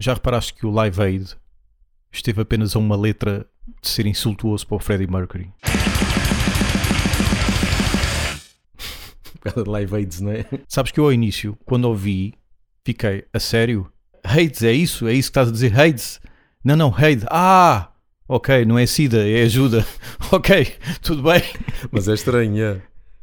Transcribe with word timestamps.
Já 0.00 0.14
reparaste 0.14 0.54
que 0.54 0.64
o 0.64 0.70
Live 0.70 1.02
Aid 1.02 1.34
esteve 2.12 2.40
apenas 2.40 2.76
a 2.76 2.78
uma 2.78 2.96
letra 2.96 3.44
de 3.82 3.88
ser 3.88 4.06
insultuoso 4.06 4.64
para 4.64 4.76
o 4.76 4.78
Freddie 4.78 5.10
Mercury? 5.10 5.52
Por 9.40 9.66
Live 9.66 9.96
Aids, 9.96 10.20
não 10.20 10.30
é? 10.30 10.44
Sabes 10.68 10.92
que 10.92 11.00
eu 11.00 11.04
ao 11.04 11.12
início, 11.12 11.58
quando 11.64 11.86
ouvi, 11.86 12.34
fiquei, 12.84 13.24
a 13.32 13.40
sério? 13.40 13.90
AIDS, 14.22 14.62
é 14.62 14.72
isso? 14.72 15.08
É 15.08 15.12
isso 15.12 15.28
que 15.28 15.32
estás 15.32 15.48
a 15.48 15.52
dizer? 15.52 15.76
AIDS? 15.76 16.20
Não, 16.62 16.76
não, 16.76 16.94
AIDS. 16.94 17.24
Ah! 17.28 17.90
Ok, 18.28 18.64
não 18.64 18.78
é 18.78 18.86
SIDA, 18.86 19.28
é 19.28 19.42
ajuda. 19.42 19.84
ok, 20.30 20.76
tudo 21.02 21.24
bem. 21.24 21.42
Mas 21.90 22.06
é 22.06 22.14
estranho, 22.14 22.62
é. 22.62 22.80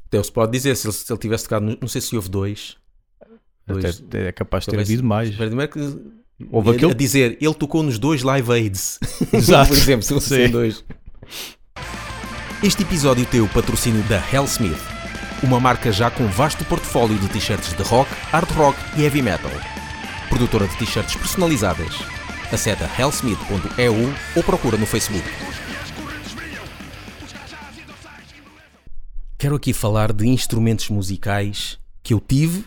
Até 0.08 0.22
se 0.22 0.32
pode 0.32 0.52
dizer, 0.52 0.76
se 0.76 0.88
ele, 0.88 0.94
se 0.94 1.10
ele 1.12 1.20
tivesse 1.20 1.46
tocado, 1.46 1.78
não 1.80 1.88
sei 1.88 2.02
se 2.02 2.14
houve 2.18 2.28
dois. 2.28 2.76
dois. 3.66 4.02
Até, 4.02 4.28
é 4.28 4.32
capaz 4.34 4.66
de 4.66 4.72
ter 4.72 4.80
havido 4.80 5.06
mais. 5.06 5.34
Freddie 5.36 5.56
Mercury 5.56 6.25
Houve 6.52 6.70
a, 6.70 6.74
aquele- 6.74 6.92
a 6.92 6.96
dizer, 6.96 7.38
ele 7.40 7.54
tocou 7.54 7.82
nos 7.84 7.98
dois 7.98 8.22
Live 8.24 8.52
Aids. 8.52 9.00
Exato. 9.32 9.70
Por 9.70 9.78
exemplo, 9.78 10.02
se 10.04 10.10
Sim. 10.10 10.14
fossem 10.16 10.50
dois. 10.50 10.84
Este 12.64 12.84
episódio 12.84 13.26
tem 13.26 13.42
o 13.42 13.48
patrocínio 13.50 14.02
da 14.04 14.22
Hellsmith, 14.32 14.80
uma 15.44 15.60
marca 15.60 15.92
já 15.92 16.10
com 16.10 16.26
vasto 16.28 16.64
portfólio 16.66 17.18
de 17.20 17.28
t-shirts 17.30 17.74
de 17.74 17.84
rock, 17.84 18.10
hard 18.32 18.50
rock 18.52 18.78
e 18.98 19.04
heavy 19.04 19.22
metal. 19.22 19.52
Produtora 20.30 20.68
de 20.68 20.76
t-shirts 20.78 21.16
personalizadas. 21.16 21.94
Acede 22.52 22.84
a 22.84 22.88
hellsmith.eu 23.00 23.96
ou 24.36 24.44
procura 24.44 24.78
no 24.78 24.86
Facebook. 24.86 25.28
Quero 29.38 29.56
aqui 29.56 29.74
falar 29.74 30.12
de 30.14 30.28
instrumentos 30.28 30.90
musicais 30.90 31.78
que 32.02 32.14
eu 32.14 32.20
tive, 32.20 32.66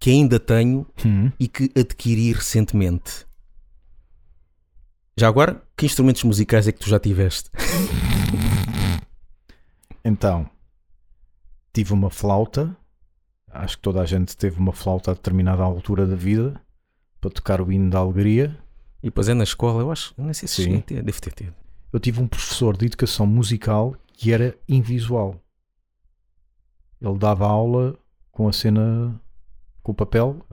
que 0.00 0.10
ainda 0.10 0.40
tenho 0.40 0.86
Hum. 1.04 1.30
e 1.38 1.46
que 1.46 1.70
adquiri 1.78 2.32
recentemente. 2.32 3.26
Já 5.16 5.28
agora, 5.28 5.62
que 5.76 5.84
instrumentos 5.84 6.24
musicais 6.24 6.66
é 6.66 6.72
que 6.72 6.80
tu 6.80 6.88
já 6.88 6.98
tiveste? 6.98 7.50
Então, 10.02 10.48
tive 11.74 11.92
uma 11.92 12.08
flauta. 12.08 12.74
Acho 13.52 13.76
que 13.76 13.82
toda 13.82 14.00
a 14.00 14.06
gente 14.06 14.34
teve 14.34 14.58
uma 14.58 14.72
flauta 14.72 15.10
a 15.10 15.14
determinada 15.14 15.62
altura 15.62 16.06
da 16.06 16.16
vida 16.16 16.58
para 17.20 17.30
tocar 17.30 17.60
o 17.60 17.70
hino 17.70 17.90
da 17.90 17.98
alegria. 17.98 18.58
E 19.02 19.08
depois 19.08 19.28
é 19.28 19.34
na 19.34 19.44
escola, 19.44 19.82
eu 19.82 19.90
acho, 19.92 20.14
nem 20.16 20.32
sei 20.32 20.48
se 20.48 20.64
Sim. 20.64 20.80
ter, 20.80 21.02
devo 21.02 21.20
ter 21.20 21.32
tido. 21.34 21.54
Eu 21.92 22.00
tive 22.00 22.18
um 22.18 22.26
professor 22.26 22.76
de 22.78 22.86
educação 22.86 23.26
musical 23.26 23.94
que 24.14 24.32
era 24.32 24.56
invisual. 24.66 25.38
Ele 27.00 27.18
dava 27.18 27.46
aula 27.46 27.94
com 28.30 28.48
a 28.48 28.52
cena, 28.54 29.20
com 29.82 29.92
o 29.92 29.94
papel, 29.94 30.44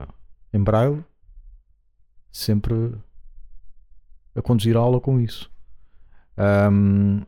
em 0.52 0.62
braille, 0.62 1.04
sempre 2.30 2.94
a 4.34 4.42
conduzir 4.42 4.76
a 4.76 4.80
aula 4.80 5.00
com 5.00 5.20
isso. 5.20 5.50
Ahm, 6.36 7.22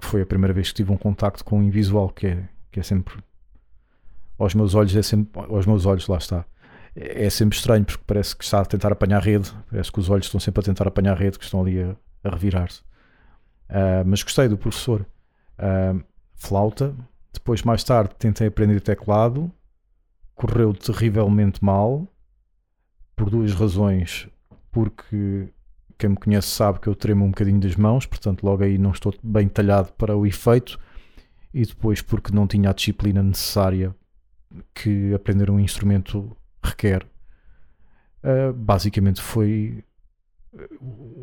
foi 0.00 0.22
a 0.22 0.26
primeira 0.26 0.52
vez 0.52 0.68
que 0.68 0.74
tive 0.74 0.92
um 0.92 0.96
contacto 0.96 1.44
com 1.44 1.60
o 1.60 1.62
invisual, 1.62 2.10
que 2.10 2.26
é, 2.26 2.48
que 2.70 2.80
é 2.80 2.82
sempre 2.82 3.22
aos 4.38 4.54
meus 4.54 4.74
olhos 4.74 4.94
é 4.94 5.02
sempre 5.02 5.40
aos 5.48 5.64
meus 5.64 5.86
olhos 5.86 6.06
lá 6.08 6.18
está 6.18 6.44
é 6.94 7.24
é 7.24 7.30
sempre 7.30 7.56
estranho 7.56 7.86
porque 7.86 8.04
parece 8.06 8.36
que 8.36 8.44
está 8.44 8.60
a 8.60 8.66
tentar 8.66 8.92
apanhar 8.92 9.22
rede 9.22 9.50
parece 9.70 9.90
que 9.90 9.98
os 9.98 10.10
olhos 10.10 10.26
estão 10.26 10.38
sempre 10.38 10.60
a 10.60 10.62
tentar 10.62 10.86
apanhar 10.86 11.16
rede 11.16 11.38
que 11.38 11.44
estão 11.46 11.62
ali 11.62 11.80
a, 11.80 11.96
a 12.22 12.28
revirar-se 12.28 12.82
ah, 13.68 14.02
mas 14.04 14.22
gostei 14.22 14.48
do 14.48 14.56
professor. 14.56 15.06
Ah, 15.58 15.94
flauta. 16.34 16.94
Depois, 17.32 17.62
mais 17.62 17.84
tarde, 17.84 18.14
tentei 18.18 18.46
aprender 18.46 18.80
teclado. 18.80 19.50
Correu 20.36 20.72
terrivelmente 20.72 21.64
mal. 21.64 22.06
Por 23.16 23.28
duas 23.28 23.52
razões. 23.52 24.28
Porque 24.70 25.48
quem 25.98 26.10
me 26.10 26.16
conhece 26.16 26.48
sabe 26.48 26.78
que 26.78 26.86
eu 26.86 26.94
tremo 26.94 27.24
um 27.24 27.30
bocadinho 27.30 27.58
das 27.58 27.74
mãos, 27.74 28.06
portanto, 28.06 28.44
logo 28.44 28.62
aí 28.62 28.78
não 28.78 28.92
estou 28.92 29.12
bem 29.20 29.48
talhado 29.48 29.92
para 29.94 30.16
o 30.16 30.24
efeito. 30.24 30.78
E 31.52 31.62
depois, 31.66 32.00
porque 32.00 32.32
não 32.32 32.46
tinha 32.46 32.70
a 32.70 32.72
disciplina 32.72 33.20
necessária 33.20 33.92
que 34.72 35.12
aprender 35.12 35.50
um 35.50 35.58
instrumento 35.58 36.36
requer. 36.62 37.04
Ah, 38.22 38.52
basicamente, 38.54 39.22
foi 39.22 39.84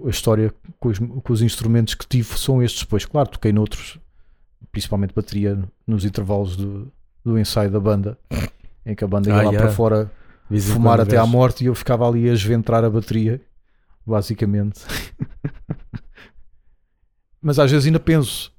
a 0.06 0.09
história 0.09 0.53
com 0.79 0.90
os, 0.90 1.00
com 1.00 1.34
os 1.34 1.41
instrumentos 1.41 1.96
que 1.96 2.07
tive 2.07 2.38
são 2.38 2.62
estes. 2.63 2.84
Pois, 2.84 3.06
claro, 3.06 3.29
toquei 3.29 3.52
noutros, 3.52 4.00
principalmente 4.72 5.13
bateria, 5.13 5.62
nos 5.85 6.06
intervalos 6.06 6.56
do, 6.56 6.91
do 7.23 7.38
ensaio 7.38 7.69
da 7.69 7.79
banda, 7.79 8.18
em 8.85 8.95
que 8.95 9.03
a 9.03 9.07
banda 9.07 9.29
ia 9.29 9.35
Ah, 9.35 9.38
lá 9.38 9.44
yeah. 9.51 9.59
para 9.59 9.71
fora 9.71 10.11
em 10.49 10.59
fumar 10.59 10.99
até 10.99 11.17
à 11.17 11.25
morte 11.25 11.63
e 11.63 11.67
eu 11.67 11.75
ficava 11.75 12.07
ali 12.07 12.29
a 12.29 12.33
esventrar 12.33 12.83
a 12.83 12.89
bateria, 12.89 13.41
basicamente. 14.05 14.81
Mas 17.41 17.59
às 17.59 17.72
vezes 17.72 17.85
ainda 17.85 17.99
penso. 17.99 18.53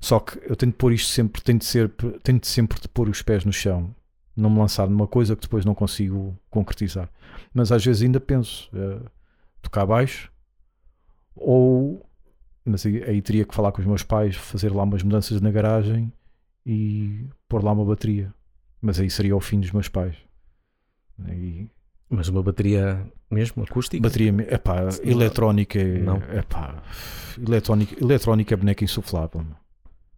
Só 0.00 0.18
que 0.18 0.38
eu 0.50 0.56
tenho 0.56 0.72
de 0.72 0.78
pôr 0.78 0.92
isto 0.92 1.08
sempre, 1.08 1.40
tenho 1.42 1.58
de, 1.58 1.64
ser, 1.64 1.88
tenho 2.22 2.40
de 2.40 2.46
sempre 2.46 2.80
de 2.80 2.88
pôr 2.88 3.08
os 3.08 3.22
pés 3.22 3.44
no 3.44 3.52
chão, 3.52 3.94
não 4.36 4.50
me 4.50 4.58
lançar 4.58 4.88
numa 4.88 5.06
coisa 5.06 5.36
que 5.36 5.42
depois 5.42 5.64
não 5.64 5.74
consigo 5.74 6.36
concretizar. 6.50 7.08
Mas 7.54 7.70
às 7.70 7.84
vezes 7.84 8.02
ainda 8.02 8.18
penso 8.18 8.68
eh, 8.74 9.00
tocar 9.60 9.86
baixo 9.86 10.30
ou 11.36 12.04
mas 12.64 12.86
aí, 12.86 13.02
aí 13.04 13.22
teria 13.22 13.44
que 13.44 13.54
falar 13.54 13.72
com 13.72 13.80
os 13.80 13.86
meus 13.86 14.02
pais, 14.02 14.36
fazer 14.36 14.72
lá 14.72 14.82
umas 14.84 15.02
mudanças 15.02 15.40
na 15.40 15.50
garagem 15.50 16.12
e 16.64 17.26
pôr 17.48 17.62
lá 17.62 17.72
uma 17.72 17.84
bateria. 17.84 18.32
Mas 18.82 18.98
aí 19.00 19.08
seria 19.08 19.36
o 19.36 19.40
fim 19.40 19.60
dos 19.60 19.70
meus 19.70 19.88
pais. 19.88 20.16
E 21.28 21.68
Mas 22.10 22.28
uma 22.28 22.42
bateria 22.42 23.06
mesmo, 23.30 23.62
acústica? 23.62 24.02
bateria, 24.02 24.30
epá, 24.52 24.88
eletrónica, 25.04 25.78
é- 25.78 25.98
Não. 26.00 26.16
epá, 26.36 26.82
eletrónica, 27.40 27.96
eletrónica 28.02 28.54
é 28.54 28.56
boneca 28.56 28.82
insuflável. 28.84 29.46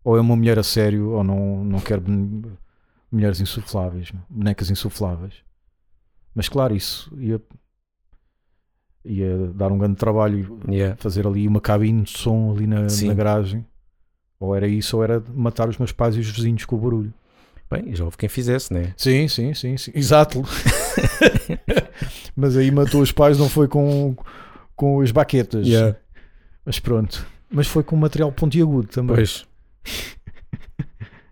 Ou 0.02 0.16
é 0.16 0.20
uma 0.20 0.34
mulher 0.34 0.58
a 0.58 0.62
sério, 0.62 1.10
ou 1.10 1.22
não, 1.22 1.62
não 1.64 1.78
quero 1.80 2.02
mulheres 3.12 3.41
insufláveis, 3.41 4.12
bonecas 4.30 4.70
insufláveis. 4.70 5.34
Mas 6.34 6.48
claro, 6.48 6.75
isso 6.75 7.12
ia, 7.20 7.41
ia 9.04 9.48
dar 9.54 9.70
um 9.70 9.78
grande 9.78 9.96
trabalho 9.96 10.58
Yeah. 10.69 10.96
fazer 10.96 11.26
ali 11.26 11.46
uma 11.46 11.60
cabine 11.60 12.02
de 12.02 12.10
som 12.10 12.50
ali 12.52 12.66
na, 12.66 12.82
na 12.82 13.14
garagem. 13.14 13.64
Ou 14.41 14.54
era 14.54 14.66
isso, 14.66 14.96
ou 14.96 15.04
era 15.04 15.22
matar 15.34 15.69
os 15.69 15.78
meus 15.78 15.92
pais 15.92 16.16
e 16.16 16.20
os 16.20 16.28
vizinhos 16.28 16.64
com 16.64 16.76
o 16.76 16.81
barulho. 16.81 17.14
Bem, 17.82 17.94
já 17.94 18.04
houve 18.04 18.16
quem 18.16 18.28
fizesse, 18.28 18.72
né? 18.72 18.92
Sim, 18.96 19.26
sim, 19.28 19.54
sim, 19.54 19.76
sim. 19.76 19.92
exato. 19.94 20.42
Mas 22.36 22.56
aí 22.56 22.70
matou 22.70 23.00
os 23.00 23.12
pais, 23.12 23.38
não 23.38 23.48
foi 23.48 23.68
com, 23.68 24.16
com 24.76 25.00
as 25.00 25.10
baquetas. 25.10 25.66
Mas 26.64 26.78
pronto. 26.78 27.26
Mas 27.50 27.66
foi 27.66 27.82
com 27.82 27.96
material 27.96 28.32
pontiagudo 28.32 28.88
também. 28.88 29.16
Pois. 29.16 29.46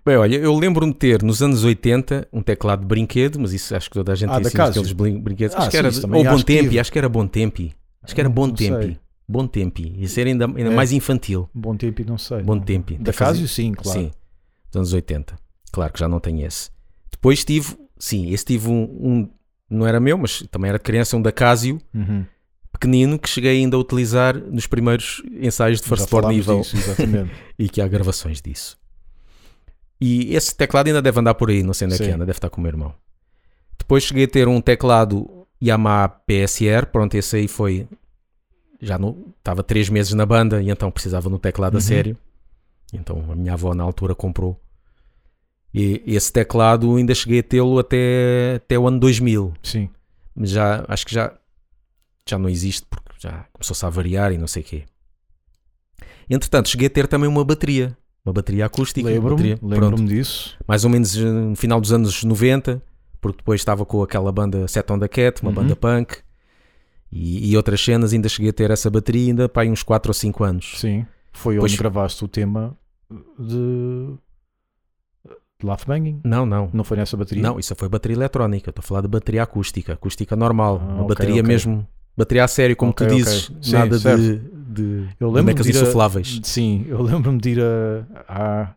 Bem, 0.05 0.17
olha, 0.17 0.37
eu 0.37 0.55
lembro-me 0.57 0.93
de 0.93 0.99
ter 0.99 1.23
nos 1.23 1.41
anos 1.43 1.63
80 1.63 2.29
um 2.33 2.43
teclado 2.43 2.81
de 2.81 2.87
brinquedo, 2.87 3.39
mas 3.39 3.53
isso 3.53 3.75
acho 3.75 3.89
que 3.89 3.95
toda 3.95 4.11
a 4.13 4.15
gente 4.17 4.31
Ah, 4.31 4.41
da 4.41 4.49
assim, 4.49 4.61
aqueles 4.61 4.93
brinquedos. 4.93 5.55
Ah, 5.55 5.61
acho 5.61 5.71
que 5.71 5.77
era, 5.77 5.89
ou 5.89 6.25
Bom 6.25 6.43
Tempi, 6.43 6.79
acho 6.79 6.91
que 6.93 6.99
era 6.99 7.09
Bom 7.09 7.27
Tempi. 7.27 7.73
Acho 8.03 8.15
que 8.15 8.21
era 8.21 8.29
Bom. 8.29 8.51
Tempi. 8.51 8.99
Bom 9.29 9.47
Tempi. 9.47 9.95
Isso 9.99 10.19
era 10.19 10.29
ainda, 10.29 10.47
ainda 10.47 10.61
É. 10.61 10.75
mais 10.75 10.91
infantil. 10.93 11.49
Bom 11.55 11.77
tempo 11.77 12.03
e 12.03 12.05
não 12.05 12.19
sei. 12.19 12.43
Bom. 12.43 12.59
Tempi. 12.59 12.99
Da 12.99 13.13
Casio, 13.13 13.47
sim, 13.47 13.73
claro. 13.73 14.01
Sim, 14.01 14.11
dos 14.71 14.77
anos 14.77 14.93
80. 14.93 15.37
Claro 15.73 15.93
que 15.93 15.99
já 15.99 16.07
não 16.09 16.21
tenho 16.21 16.47
esse. 16.47 16.71
Depois 17.11 17.45
tive, 17.45 17.77
sim, 17.99 18.31
esse 18.31 18.45
tive 18.45 18.69
um, 18.69 18.83
um- 18.85 19.31
não 19.71 19.87
era 19.87 19.99
meu, 19.99 20.19
mas 20.19 20.43
também 20.51 20.69
era 20.69 20.79
de 20.79 20.85
criança, 20.85 21.17
um 21.17 21.23
da 21.23 21.33
Casio, 21.33 21.81
Uhum. 21.95 22.25
pequenino, 22.71 23.19
que 23.19 23.29
cheguei 23.29 23.53
ainda 23.59 23.77
a 23.77 23.81
utilizar 23.81 24.37
nos 24.37 24.67
primeiros 24.67 25.23
ensaios 25.41 25.81
de 25.81 25.89
Já 25.89 25.97
First 25.97 26.09
Floor 26.11 26.23
falámos 26.25 26.47
Nível 26.47 26.61
disso, 26.61 26.77
e 27.59 27.69
que 27.69 27.81
há 27.81 27.89
gravações 27.89 28.41
disso. 28.43 28.79
E 30.01 30.35
esse 30.35 30.55
teclado 30.55 30.89
ainda 30.89 31.01
deve 31.01 31.21
andar 31.21 31.35
por 31.35 31.49
aí, 31.49 31.63
não 31.63 31.73
sei 31.73 31.87
onde 31.87 31.95
é 31.95 31.99
que 31.99 32.11
anda, 32.11 32.27
deve 32.27 32.37
estar 32.37 32.51
com 32.51 32.61
o 32.61 32.63
meu 32.63 32.71
irmão. 32.71 32.95
Depois 33.79 34.03
cheguei 34.05 34.25
a 34.25 34.29
ter 34.29 34.49
um 34.49 34.61
teclado 34.61 35.47
Yamaha 35.63 36.09
PSR, 36.09 36.87
pronto, 36.87 37.15
esse 37.15 37.37
aí 37.37 37.49
foi. 37.49 37.87
Já 38.81 38.99
no, 38.99 39.33
estava 39.39 39.63
três 39.63 39.89
meses 39.89 40.13
na 40.13 40.27
banda 40.27 40.61
e 40.61 40.69
então 40.71 40.91
precisava 40.91 41.29
de 41.29 41.35
um 41.37 41.39
teclado 41.39 41.75
a 41.77 41.79
Uhum. 41.79 41.81
sério. 41.81 42.19
Então 42.93 43.25
a 43.31 43.35
minha 43.37 43.53
avó 43.53 43.73
na 43.75 43.85
altura 43.85 44.13
comprou. 44.15 44.61
E 45.75 46.03
esse 46.07 46.31
teclado 46.33 46.97
ainda 46.97 47.15
cheguei 47.15 47.41
a 47.41 47.43
tê-lo 47.43 47.79
até, 47.79 48.57
até 48.57 48.79
o 48.79 48.87
ano 48.87 48.99
2000. 49.01 49.55
Sim. 49.63 49.89
Mas 50.35 50.51
já 50.51 50.85
acho 50.89 51.07
que 51.07 51.15
já, 51.15 51.33
já 52.29 52.39
não 52.39 52.49
existe 52.49 52.87
porque 52.91 53.13
já 53.19 53.47
começou-se 53.53 53.85
a 53.85 53.89
variar 53.89 54.33
e 54.33 54.39
não 54.39 54.47
sei 54.47 54.63
o 54.63 54.67
quê. 54.67 54.85
Entretanto, 56.29 56.69
cheguei 56.69 56.87
a 56.87 56.91
ter 56.91 57.07
também 57.07 57.29
uma 57.29 57.45
bateria. 57.45 57.97
Uma 58.25 58.33
bateria 58.33 58.67
acústica. 58.67 59.09
Lembro-me 59.09 59.57
lembro 59.63 59.97
disso. 60.05 60.57
mais 60.67 60.85
ou 60.85 60.91
menos 60.91 61.17
eh, 61.17 61.25
no 61.25 61.57
final 61.57 61.81
dos 61.81 61.93
anos 61.93 62.23
90, 62.23 62.81
porque 63.21 63.39
depois 63.39 63.61
estava 63.61 63.85
com 63.85 64.03
aquela 64.03 64.31
banda 64.31 64.67
Set 64.69 64.91
on 64.93 64.99
the 64.99 65.09
Cat, 65.09 65.43
uma 65.43 65.49
Uhum. 65.51 65.55
banda 65.57 65.75
punk 65.77 66.19
e, 67.11 67.51
e 67.51 67.57
outras 67.57 67.81
cenas. 67.83 68.13
Ainda 68.13 68.29
cheguei 68.29 68.51
a 68.51 68.53
ter 68.53 68.71
essa 68.71 68.89
bateria 68.91 69.29
ainda 69.29 69.49
para 69.49 69.63
aí 69.63 69.71
uns 69.71 69.83
4 69.83 70.11
ou 70.11 70.15
5 70.15 70.45
anos. 70.45 70.75
Sim. 70.77 71.05
Foi 71.33 71.59
onde 71.59 71.77
gravaste 71.77 72.25
o 72.25 72.29
tema 72.29 72.77
de, 73.39 74.15
Laugh 75.67 75.85
Banging. 75.87 76.21
Não, 76.25 76.45
não. 76.47 76.69
Não 76.73 76.85
foi 76.85 76.97
nessa 76.97 77.17
bateria? 77.17 77.43
Não, 77.43 77.59
isso 77.59 77.75
foi 77.75 77.89
bateria 77.89 78.17
eletrónica. 78.17 78.71
Estou 78.71 78.81
a 78.83 78.87
falar 78.87 79.01
de 79.03 79.09
bateria 79.09 79.43
acústica, 79.43 79.93
acústica 79.95 80.35
normal. 80.37 80.81
Ah, 80.81 80.85
uma 80.95 81.03
ok, 81.05 81.09
bateria 81.09 81.35
ok. 81.35 81.43
mesmo 81.43 81.87
Bateria 82.17 82.45
a 82.45 82.49
sério, 82.49 82.77
como 82.77 82.91
Ok, 82.91 83.07
tu 83.07 83.15
dizes, 83.15 83.51
Sim, 83.63 83.73
nada 83.73 83.99
certo. 83.99 84.21
de, 84.21 84.39
de 84.39 85.09
Eu 85.19 85.33
bonecas 85.33 85.65
de 85.65 85.73
ir 85.73 85.77
a- 85.79 85.81
insufláveis. 85.81 86.41
Sim, 86.43 86.85
eu 86.87 87.01
lembro-me 87.01 87.39
de 87.41 87.51
ir 87.51 87.61
a- 87.63 88.75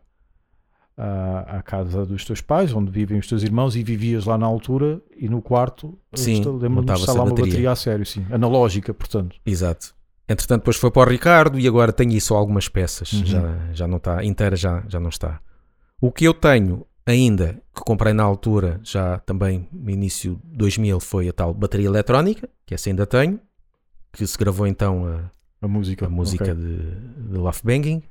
à, 0.96 1.62
casa 1.62 2.06
dos 2.06 2.24
teus 2.24 2.40
pais, 2.40 2.72
onde 2.72 2.90
vivem 2.90 3.18
os 3.18 3.26
teus 3.26 3.42
irmãos, 3.42 3.76
e 3.76 3.82
vivias 3.82 4.24
lá 4.24 4.38
na 4.38 4.46
altura 4.46 5.02
e 5.16 5.28
no 5.28 5.42
quarto. 5.42 5.98
Sim, 6.14 6.42
Lembro-me 6.44 6.86
de 6.86 6.92
lá 7.06 7.12
uma 7.14 7.34
bateria. 7.34 7.70
a 7.70 7.76
sério, 7.76 8.06
sim. 8.06 8.24
Analógica, 8.30 8.94
portanto. 8.94 9.36
Exato. 9.44 9.94
Entretanto, 10.28 10.62
depois 10.62 10.76
foi 10.76 10.90
para 10.90 11.06
o 11.08 11.12
Ricardo 11.12 11.58
e 11.58 11.68
agora 11.68 11.92
tenho 11.92 12.18
só 12.20 12.36
algumas 12.36 12.68
peças. 12.68 13.12
Uhum. 13.12 13.26
Já, 13.26 13.58
já 13.72 13.86
não 13.86 13.98
está, 13.98 14.24
inteira 14.24 14.56
já, 14.56 14.82
já 14.88 14.98
não 14.98 15.10
está. 15.10 15.40
O 16.00 16.12
que 16.12 16.24
eu 16.24 16.34
tenho 16.34 16.86
ainda, 17.06 17.54
que 17.74 17.82
comprei 17.82 18.12
na 18.12 18.22
altura, 18.22 18.80
já 18.82 19.18
também 19.20 19.66
no 19.72 19.90
início 19.90 20.40
de 20.44 20.56
2000, 20.56 21.00
foi 21.00 21.28
a 21.28 21.32
tal 21.32 21.54
bateria 21.54 21.86
eletrónica, 21.86 22.48
que 22.66 22.74
essa 22.74 22.90
ainda 22.90 23.06
tenho, 23.06 23.40
que 24.12 24.26
se 24.26 24.36
gravou 24.36 24.66
então 24.66 25.06
a, 25.06 25.30
A 25.62 25.68
música. 25.68 26.06
a 26.06 26.08
música 26.08 26.44
ok. 26.44 26.54
de, 26.54 27.30
de 27.30 27.38
Love 27.38 27.60
Banging. 27.64 28.02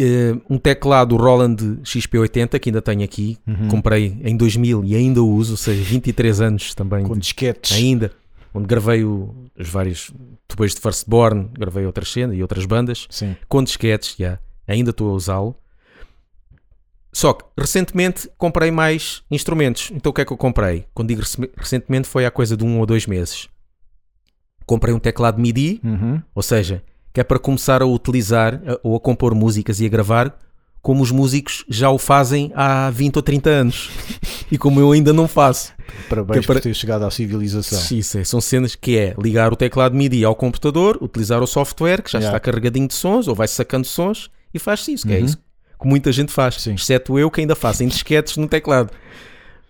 Eh, 0.00 0.34
um 0.48 0.58
teclado 0.58 1.16
Roland 1.16 1.56
XP80 1.82 2.58
que 2.60 2.68
ainda 2.68 2.82
tenho 2.82 3.02
aqui, 3.02 3.38
Uhum. 3.46 3.68
comprei 3.68 4.20
em 4.22 4.36
2000 4.36 4.84
e 4.84 4.94
ainda 4.94 5.22
o 5.22 5.28
uso, 5.28 5.52
ou 5.52 5.56
seja, 5.56 5.82
23 5.82 6.40
anos 6.40 6.74
também 6.74 7.04
Com 7.04 7.14
de- 7.14 7.20
disquetes. 7.20 7.72
ainda, 7.76 8.12
onde 8.54 8.66
gravei 8.66 9.02
o- 9.04 9.34
os 9.58 9.68
vários, 9.68 10.12
depois 10.48 10.74
de 10.74 10.80
Firstborn, 10.80 11.50
gravei 11.52 11.84
outras 11.86 12.12
cenas 12.12 12.36
e 12.36 12.42
outras 12.42 12.64
bandas, 12.66 13.06
Sim. 13.10 13.34
com 13.48 13.62
disquetes, 13.62 14.14
já, 14.18 14.38
ainda 14.66 14.90
estou 14.90 15.10
a 15.10 15.14
usá-lo. 15.14 15.56
Só 17.12 17.32
que 17.32 17.44
recentemente 17.58 18.28
comprei 18.36 18.70
mais 18.70 19.22
instrumentos. 19.30 19.90
Então 19.92 20.10
o 20.10 20.12
que 20.12 20.20
é 20.20 20.24
que 20.24 20.32
eu 20.32 20.36
comprei? 20.36 20.86
Quando 20.94 21.08
digo 21.08 21.22
rece- 21.22 21.50
recentemente 21.56 22.06
foi 22.06 22.24
há 22.26 22.30
coisa 22.30 22.56
de 22.56 22.64
um 22.64 22.78
ou 22.78 22.86
dois 22.86 23.06
meses. 23.06 23.48
Comprei 24.66 24.92
um 24.94 24.98
teclado 24.98 25.40
MIDI, 25.40 25.80
Uhum. 25.82 26.20
ou 26.34 26.42
seja, 26.42 26.82
que 27.12 27.20
é 27.20 27.24
para 27.24 27.38
começar 27.38 27.80
a 27.82 27.86
utilizar 27.86 28.60
a- 28.66 28.78
ou 28.82 28.94
a 28.94 29.00
compor 29.00 29.34
músicas 29.34 29.80
e 29.80 29.86
a 29.86 29.88
gravar 29.88 30.36
como 30.82 31.02
os 31.02 31.10
músicos 31.10 31.64
já 31.68 31.90
o 31.90 31.98
fazem 31.98 32.52
há 32.54 32.90
20 32.90 33.16
ou 33.16 33.22
30 33.22 33.50
anos. 33.50 33.90
e 34.50 34.56
como 34.56 34.78
eu 34.80 34.92
ainda 34.92 35.12
não 35.12 35.26
faço. 35.28 35.72
Parabéns 36.08 36.42
é 36.44 36.46
para- 36.46 36.54
por 36.56 36.62
ter 36.62 36.74
chegado 36.74 37.04
à 37.04 37.10
civilização. 37.10 37.98
Isso 37.98 38.18
é, 38.18 38.24
são 38.24 38.40
cenas 38.40 38.74
que 38.74 38.96
é 38.96 39.14
ligar 39.18 39.52
o 39.52 39.56
teclado 39.56 39.94
MIDI 39.96 40.24
ao 40.24 40.34
computador, 40.34 40.98
utilizar 41.02 41.42
o 41.42 41.46
software 41.46 42.02
que 42.02 42.10
já 42.12 42.18
Yeah. 42.18 42.36
está 42.36 42.40
carregadinho 42.40 42.86
de 42.88 42.94
sons, 42.94 43.26
ou 43.28 43.34
vai 43.34 43.48
sacando 43.48 43.86
sons 43.86 44.30
e 44.52 44.58
faz-se 44.58 44.92
isso, 44.92 45.06
que 45.06 45.12
é 45.14 45.18
Uhum. 45.18 45.24
isso 45.26 45.38
que 45.80 45.86
muita 45.86 46.10
gente 46.12 46.32
faz, 46.32 46.56
Sim. 46.56 46.74
exceto 46.74 47.18
eu 47.18 47.30
que 47.30 47.40
ainda 47.40 47.54
faço 47.54 47.82
em 47.84 47.88
disquetes 47.88 48.36
no 48.36 48.48
teclado. 48.48 48.90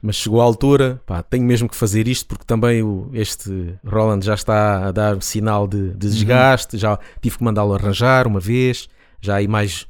Mas 0.01 0.15
chegou 0.17 0.41
a 0.41 0.45
altura, 0.45 1.03
pá, 1.05 1.23
tenho 1.25 1.45
mesmo 1.45 1.69
que 1.69 1.75
fazer 1.75 2.07
isto 2.07 2.27
porque 2.29 2.45
também 2.45 2.83
o, 2.85 3.11
este 3.13 3.75
Roland 3.85 4.25
já 4.25 4.35
está 4.35 4.87
a 4.87 4.93
dar 4.93 5.21
sinal 5.23 5.67
de, 5.67 5.89
de 5.91 6.09
desgaste, 6.09 6.79
já 6.79 6.97
tive 7.21 7.37
que 7.39 7.43
mandá-lo 7.45 7.75
arranjar 7.75 8.27
uma 8.29 8.39
vez, 8.39 8.89
já 9.21 9.35
há 9.35 9.37
aí 9.39 9.49
mais 9.49 9.87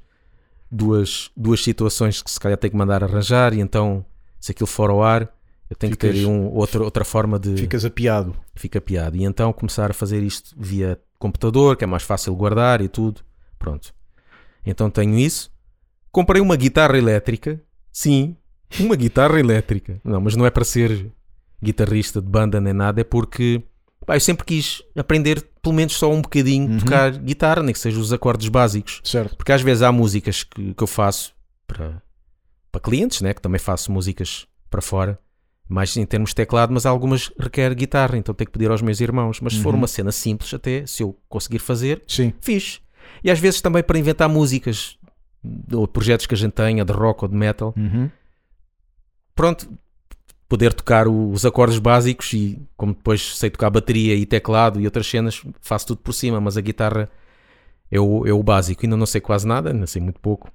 duas, 0.70 1.30
duas 1.36 1.62
situações 1.62 2.22
que 2.22 2.30
se 2.30 2.40
calhar 2.40 2.56
tenho 2.58 2.70
que 2.70 2.76
mandar 2.76 3.04
arranjar 3.04 3.52
e 3.52 3.60
então 3.60 4.04
se 4.40 4.52
aquilo 4.52 4.66
for 4.66 4.88
ao 4.90 5.02
ar 5.02 5.28
eu 5.70 5.76
tenho 5.76 5.90
que 5.92 5.98
ter 5.98 6.14
Ficas- 6.14 6.26
um, 6.26 6.46
outra, 6.54 6.82
outra 6.82 7.04
forma 7.04 7.38
de 7.38 7.54
Ficas 7.58 7.84
apiado. 7.84 8.34
fica 8.54 8.80
piado. 8.80 9.14
E 9.14 9.24
então 9.24 9.52
começar 9.52 9.90
a 9.90 9.94
fazer 9.94 10.22
isto 10.22 10.54
via 10.58 10.98
computador, 11.18 11.76
que 11.76 11.84
é 11.84 11.86
mais 11.86 12.02
fácil 12.02 12.34
guardar 12.34 12.80
e 12.80 12.88
tudo. 12.88 13.20
Pronto. 13.58 13.92
Então 14.64 14.88
tenho 14.88 15.18
isso. 15.18 15.50
Comprei 16.10 16.40
uma 16.40 16.56
guitarra 16.56 16.96
elétrica. 16.98 17.60
Sim, 17.92 18.36
uma 18.80 18.96
guitarra 18.96 19.38
elétrica. 19.38 20.00
Não, 20.04 20.20
mas 20.20 20.36
não 20.36 20.46
é 20.46 20.50
para 20.50 20.64
ser 20.64 21.10
guitarrista 21.62 22.20
de 22.20 22.28
banda 22.28 22.60
nem 22.60 22.72
nada, 22.72 23.00
é 23.00 23.04
porque 23.04 23.62
pá, 24.06 24.16
eu 24.16 24.20
sempre 24.20 24.44
quis 24.44 24.82
aprender 24.96 25.44
pelo 25.62 25.74
menos 25.74 25.94
só 25.94 26.10
um 26.12 26.22
bocadinho 26.22 26.70
Uhum. 26.70 26.78
tocar 26.78 27.10
guitarra, 27.18 27.62
nem 27.62 27.72
que 27.72 27.78
seja 27.80 27.98
os 27.98 28.12
acordes 28.12 28.48
básicos. 28.48 29.00
Certo. 29.04 29.36
Porque 29.36 29.52
às 29.52 29.60
vezes 29.62 29.82
há 29.82 29.90
músicas 29.92 30.44
que, 30.44 30.72
que 30.74 30.82
eu 30.82 30.86
faço 30.86 31.34
para, 31.66 32.00
para 32.70 32.80
clientes, 32.80 33.20
né? 33.20 33.34
que 33.34 33.42
também 33.42 33.58
faço 33.58 33.90
músicas 33.90 34.46
para 34.70 34.80
fora, 34.80 35.18
mais 35.68 35.96
em 35.96 36.06
termos 36.06 36.30
de 36.30 36.36
teclado, 36.36 36.72
mas 36.72 36.86
algumas 36.86 37.30
requer 37.38 37.74
guitarra, 37.74 38.16
então 38.16 38.34
tenho 38.34 38.46
que 38.46 38.52
pedir 38.52 38.70
aos 38.70 38.80
meus 38.80 39.00
irmãos. 39.00 39.40
Mas 39.40 39.54
se 39.54 39.60
for 39.62 39.72
Uhum. 39.74 39.80
uma 39.80 39.86
cena 39.88 40.12
simples, 40.12 40.54
até 40.54 40.86
se 40.86 41.02
eu 41.02 41.18
conseguir 41.28 41.58
fazer, 41.58 42.02
Sim. 42.06 42.32
fiz. 42.40 42.80
E 43.24 43.30
às 43.30 43.38
vezes 43.40 43.60
também 43.60 43.82
para 43.82 43.98
inventar 43.98 44.28
músicas 44.28 44.96
ou 45.72 45.86
projetos 45.88 46.26
que 46.26 46.34
a 46.34 46.38
gente 46.38 46.52
tenha, 46.52 46.84
de 46.84 46.92
rock 46.92 47.24
ou 47.24 47.28
de 47.28 47.36
metal, 47.36 47.74
Uhum. 47.76 48.10
pronto, 49.34 49.68
poder 50.48 50.72
tocar 50.72 51.06
o- 51.06 51.30
os 51.30 51.44
acordes 51.44 51.78
básicos 51.78 52.32
e 52.32 52.58
como 52.76 52.94
depois 52.94 53.36
sei 53.36 53.50
tocar 53.50 53.70
bateria 53.70 54.14
e 54.14 54.24
teclado 54.24 54.80
e 54.80 54.84
outras 54.86 55.06
cenas, 55.06 55.42
faço 55.60 55.88
tudo 55.88 55.98
por 56.00 56.12
cima, 56.12 56.40
mas 56.40 56.56
a 56.56 56.60
guitarra 56.60 57.10
é 57.90 58.00
o, 58.00 58.26
é 58.26 58.32
o 58.32 58.42
básico. 58.42 58.84
Ainda 58.84 58.96
não 58.96 59.06
sei 59.06 59.20
quase 59.20 59.46
nada, 59.46 59.70
ainda 59.70 59.86
sei 59.86 60.00
muito 60.00 60.20
pouco. 60.20 60.50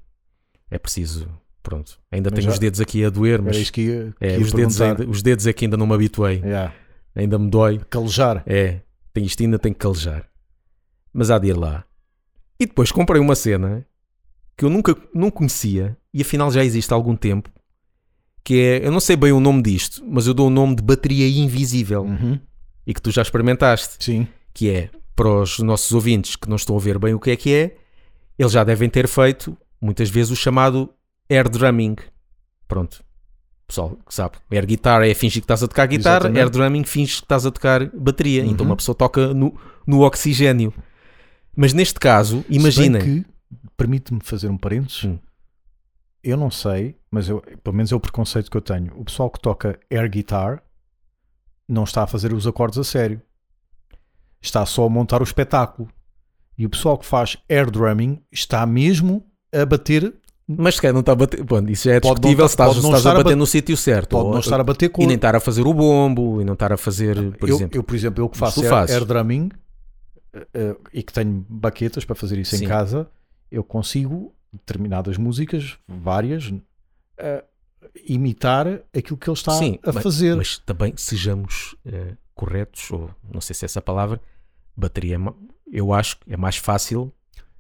É 0.70 0.80
preciso, 0.80 1.30
pronto. 1.62 2.00
Ainda 2.12 2.30
Mas 2.32 2.40
tenho 2.40 2.48
já- 2.50 2.54
os 2.54 2.60
dedos 2.60 2.82
aqui 2.82 3.06
a 3.06 3.10
doer, 3.10 3.42
mas 3.42 3.70
que 3.70 3.82
ia, 3.82 4.14
que 4.20 4.26
é, 4.26 4.38
os, 4.38 4.52
dedos 4.52 4.82
ainda, 4.82 5.08
os 5.08 5.22
dedos 5.22 5.46
é 5.46 5.54
que 5.54 5.66
ainda 5.66 5.78
não 5.78 5.86
me 5.86 5.94
habituei. 5.94 6.40
Yeah. 6.40 6.74
Ainda 7.16 7.38
me 7.38 7.50
dói. 7.50 7.80
Calejar. 7.90 8.42
É, 8.48 8.80
tem 9.14 9.24
isto 9.24 9.44
ainda 9.44 9.60
tem 9.60 9.72
que 9.72 9.78
calejar. 9.80 10.28
Mas 11.14 11.30
há 11.30 11.38
de 11.38 11.50
ir 11.50 11.54
lá. 11.58 11.84
E 12.60 12.66
depois 12.66 12.92
comprei 12.92 13.22
uma 13.22 13.36
cena 13.36 13.86
que 14.64 14.66
eu 14.66 14.70
nunca 14.70 14.96
não 15.14 15.30
conhecia 15.30 15.98
e 16.14 16.22
afinal 16.22 16.50
já 16.50 16.64
existe 16.64 16.90
há 16.94 16.96
algum 16.96 17.18
tempo. 17.18 17.50
Que 18.46 18.60
é, 18.62 18.88
eu 18.88 18.92
não 18.94 19.02
sei 19.02 19.18
bem 19.18 19.34
o 19.34 19.40
nome 19.42 19.62
disto, 19.62 20.02
mas 20.08 20.26
eu 20.26 20.34
dou 20.34 20.48
o 20.48 20.50
nome 20.50 20.76
de 20.76 20.82
bateria 20.82 21.28
invisível 21.28 22.04
Uhum. 22.04 22.40
e 22.88 22.94
que 22.94 23.02
tu 23.02 23.12
já 23.12 23.22
experimentaste. 23.22 24.02
Sim. 24.04 24.26
Que 24.54 24.70
é, 24.70 24.90
para 25.16 25.28
os 25.28 25.60
nossos 25.60 25.92
ouvintes 25.92 26.38
que 26.38 26.48
não 26.48 26.56
estão 26.56 26.78
a 26.78 26.80
ver 26.80 26.98
bem 26.98 27.14
o 27.14 27.20
que 27.20 27.32
é 27.32 27.36
que 27.36 27.54
é, 27.54 27.76
eles 28.40 28.54
já 28.54 28.64
devem 28.64 28.90
ter 28.90 29.06
feito 29.08 29.58
muitas 29.82 30.10
vezes 30.10 30.32
o 30.32 30.36
chamado 30.36 30.90
air 31.30 31.50
drumming. 31.50 31.96
Pronto. 32.68 33.04
Pessoal 33.68 33.98
que 34.08 34.14
sabe, 34.16 34.38
air 34.52 34.66
guitar 34.66 35.02
é 35.04 35.14
fingir 35.14 35.42
que 35.42 35.46
estás 35.46 35.62
a 35.64 35.68
tocar 35.68 35.88
guitarra, 35.88 36.18
Exatamente. 36.30 36.40
air 36.40 36.50
drumming 36.50 36.84
finge 36.86 37.16
que 37.18 37.24
estás 37.24 37.46
a 37.46 37.52
tocar 37.52 37.90
bateria. 37.94 38.44
Uhum. 38.44 38.52
Então 38.52 38.66
uma 38.66 38.76
pessoa 38.78 38.96
toca 38.96 39.34
no, 39.34 39.54
no 39.86 40.02
oxigênio. 40.02 40.74
Mas 41.56 41.74
neste 41.74 42.00
caso, 42.00 42.44
que, 43.02 43.26
permite-me 43.78 44.20
fazer 44.24 44.50
um 44.50 44.58
parênteses, 44.58 45.04
Hum. 45.06 45.20
eu 46.24 46.38
não 46.38 46.50
sei, 46.52 46.98
mas 47.12 47.28
eu, 47.30 47.42
pelo 47.64 47.76
menos 47.76 47.92
é 47.92 47.96
o 47.96 48.00
preconceito 48.00 48.50
que 48.50 48.58
eu 48.58 48.62
tenho. 48.62 48.94
O 48.98 49.04
pessoal 49.06 49.30
que 49.30 49.40
toca 49.40 49.80
air 49.92 50.10
guitar 50.10 50.64
não 51.68 51.84
está 51.84 52.04
a 52.04 52.08
fazer 52.08 52.34
os 52.34 52.46
acordes 52.48 52.78
a 52.78 52.84
sério. 52.84 53.22
Está 54.42 54.66
só 54.66 54.86
a 54.86 54.90
montar 54.90 55.22
o 55.22 55.24
espetáculo. 55.24 55.90
E 56.58 56.66
o 56.66 56.70
pessoal 56.70 56.98
que 56.98 57.06
faz 57.06 57.38
air 57.50 57.70
drumming 57.72 58.22
está 58.32 58.66
mesmo 58.66 59.26
a 59.54 59.66
bater, 59.66 60.14
Mas 60.46 60.76
se 60.76 60.82
calhar 60.82 60.94
não 60.94 61.00
está 61.00 61.14
a 61.14 61.16
bater. 61.16 61.42
Bom, 61.42 61.62
isso 61.70 61.86
já 61.88 61.94
é 61.96 62.00
Pode 62.02 62.16
discutível 62.20 62.44
tá- 62.46 62.50
se 62.50 62.54
estás, 62.54 62.76
não 62.76 62.82
se 62.82 62.88
estás 62.90 63.06
a 63.06 63.12
a 63.12 63.14
bater 63.14 63.24
bat- 63.30 63.38
no 63.38 63.46
sítio 63.48 63.78
certo. 63.78 64.10
pode 64.10 64.26
ou- 64.26 64.34
não 64.34 64.40
estar 64.42 64.60
a 64.60 64.64
bater 64.64 64.90
com 64.90 65.02
E 65.02 65.08
nem 65.08 65.16
estar 65.16 65.34
a 65.36 65.40
fazer 65.40 65.66
o 65.66 65.74
bombo, 65.74 66.42
e 66.42 66.44
não 66.46 66.54
estar 66.54 66.74
a 66.74 66.78
fazer, 66.78 67.16
por 67.38 67.48
eu, 67.50 67.56
exemplo. 67.56 67.78
eu, 67.78 67.84
por 67.84 67.96
exemplo, 67.96 68.22
eu 68.24 68.28
que 68.30 68.38
faço 68.38 68.62
air, 68.62 68.92
air 68.92 69.06
drumming 69.06 69.50
eh, 70.54 70.76
e 70.94 71.02
que 71.02 71.14
tenho 71.14 71.46
baquetas 71.50 72.04
para 72.04 72.14
fazer 72.16 72.38
isso 72.40 72.58
Sim. 72.58 72.66
em 72.66 72.68
casa, 72.68 73.10
eu 73.54 73.64
consigo 73.64 74.34
determinadas 74.52 75.18
músicas, 75.18 75.78
várias, 75.88 76.52
eh, 77.18 77.44
imitar 78.06 78.68
aquilo 78.96 79.18
que 79.18 79.30
ele 79.30 79.38
está 79.38 79.52
Sim, 79.54 79.80
a 79.84 79.92
mas- 79.92 80.04
fazer. 80.04 80.36
Mas 80.36 80.58
também 80.60 80.94
sejamos 80.98 81.76
eh, 81.86 82.16
corretos, 82.36 82.90
ou 82.92 83.10
não 83.32 83.40
sei 83.42 83.54
se 83.56 83.66
é 83.66 83.68
essa 83.68 83.82
palavra, 83.82 84.20
bateria, 84.76 85.18
é 85.18 85.34
eu 85.72 85.94
acho 85.94 86.18
que 86.20 86.34
é 86.34 86.38
mais 86.38 86.58
fácil 86.58 87.12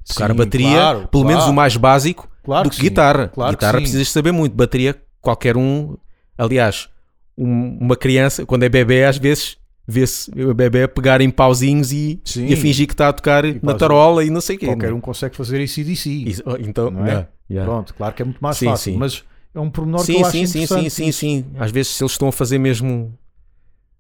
tocar 0.06 0.30
Sim, 0.32 0.36
bateria, 0.36 0.70
claro, 0.72 1.08
pelo 1.08 1.24
menos 1.24 1.44
claro, 1.44 1.52
o 1.52 1.56
mais 1.56 1.78
básico, 1.78 2.30
claro 2.44 2.64
do 2.64 2.70
que 2.72 2.78
que 2.78 2.90
guitarra. 2.90 3.28
claro 3.30 3.52
que 3.52 3.56
guitarra 3.58 3.78
sim. 3.78 3.84
precisas 3.84 4.10
saber 4.10 4.32
muito, 4.32 4.56
bateria, 4.56 5.02
qualquer 5.22 5.56
um. 5.58 5.96
Aliás, 6.38 6.90
um- 7.38 7.78
uma 7.80 7.96
criança, 7.96 8.46
quando 8.46 8.64
é 8.64 8.70
bebê, 8.70 9.06
às 9.06 9.18
vezes 9.18 9.58
vê-se 9.88 10.32
o 10.42 10.54
bebê 10.54 10.84
a 10.84 10.88
pegar 10.88 11.20
em 11.22 11.30
pauzinhos 11.30 11.92
e, 11.92 12.22
Sim. 12.24 12.46
e 12.48 12.54
a 12.54 12.58
fingir 12.58 12.88
que 12.88 12.94
está 12.94 13.10
a 13.10 13.14
tocar 13.14 13.44
na 13.44 13.60
pausa- 13.60 13.78
tarola 13.78 14.24
e 14.24 14.30
não 14.30 14.40
sei 14.42 14.56
o 14.56 14.60
quê. 14.60 14.66
Qualquer 14.68 14.94
um 14.94 15.02
consegue 15.02 15.36
fazer. 15.36 15.60
Isso, 15.62 16.42
oh, 16.46 16.56
então, 16.58 16.90
Não 16.90 17.06
é? 17.06 17.28
yeah. 17.50 17.70
Pronto, 17.70 17.94
claro 17.94 18.14
que 18.16 18.22
é 18.22 18.26
muito 18.26 18.40
mais 18.40 18.58
Sim, 18.58 18.66
fácil, 18.68 18.94
sim. 18.94 18.98
mas 19.00 19.24
é 19.54 19.60
um 19.60 19.70
pormenor 19.70 20.00
que 20.02 20.06
Sim, 20.08 20.14
eu 20.20 20.22
acho 20.26 20.32
sim, 20.32 20.46
sim, 20.46 20.66
sim, 20.66 20.90
sim, 20.90 21.12
sim. 21.12 21.46
Às 21.60 21.72
vezes 21.72 21.92
se 21.94 22.04
eles 22.04 22.14
estão 22.14 22.28
a 22.30 22.32
fazer 22.32 22.58
mesmo 22.58 23.14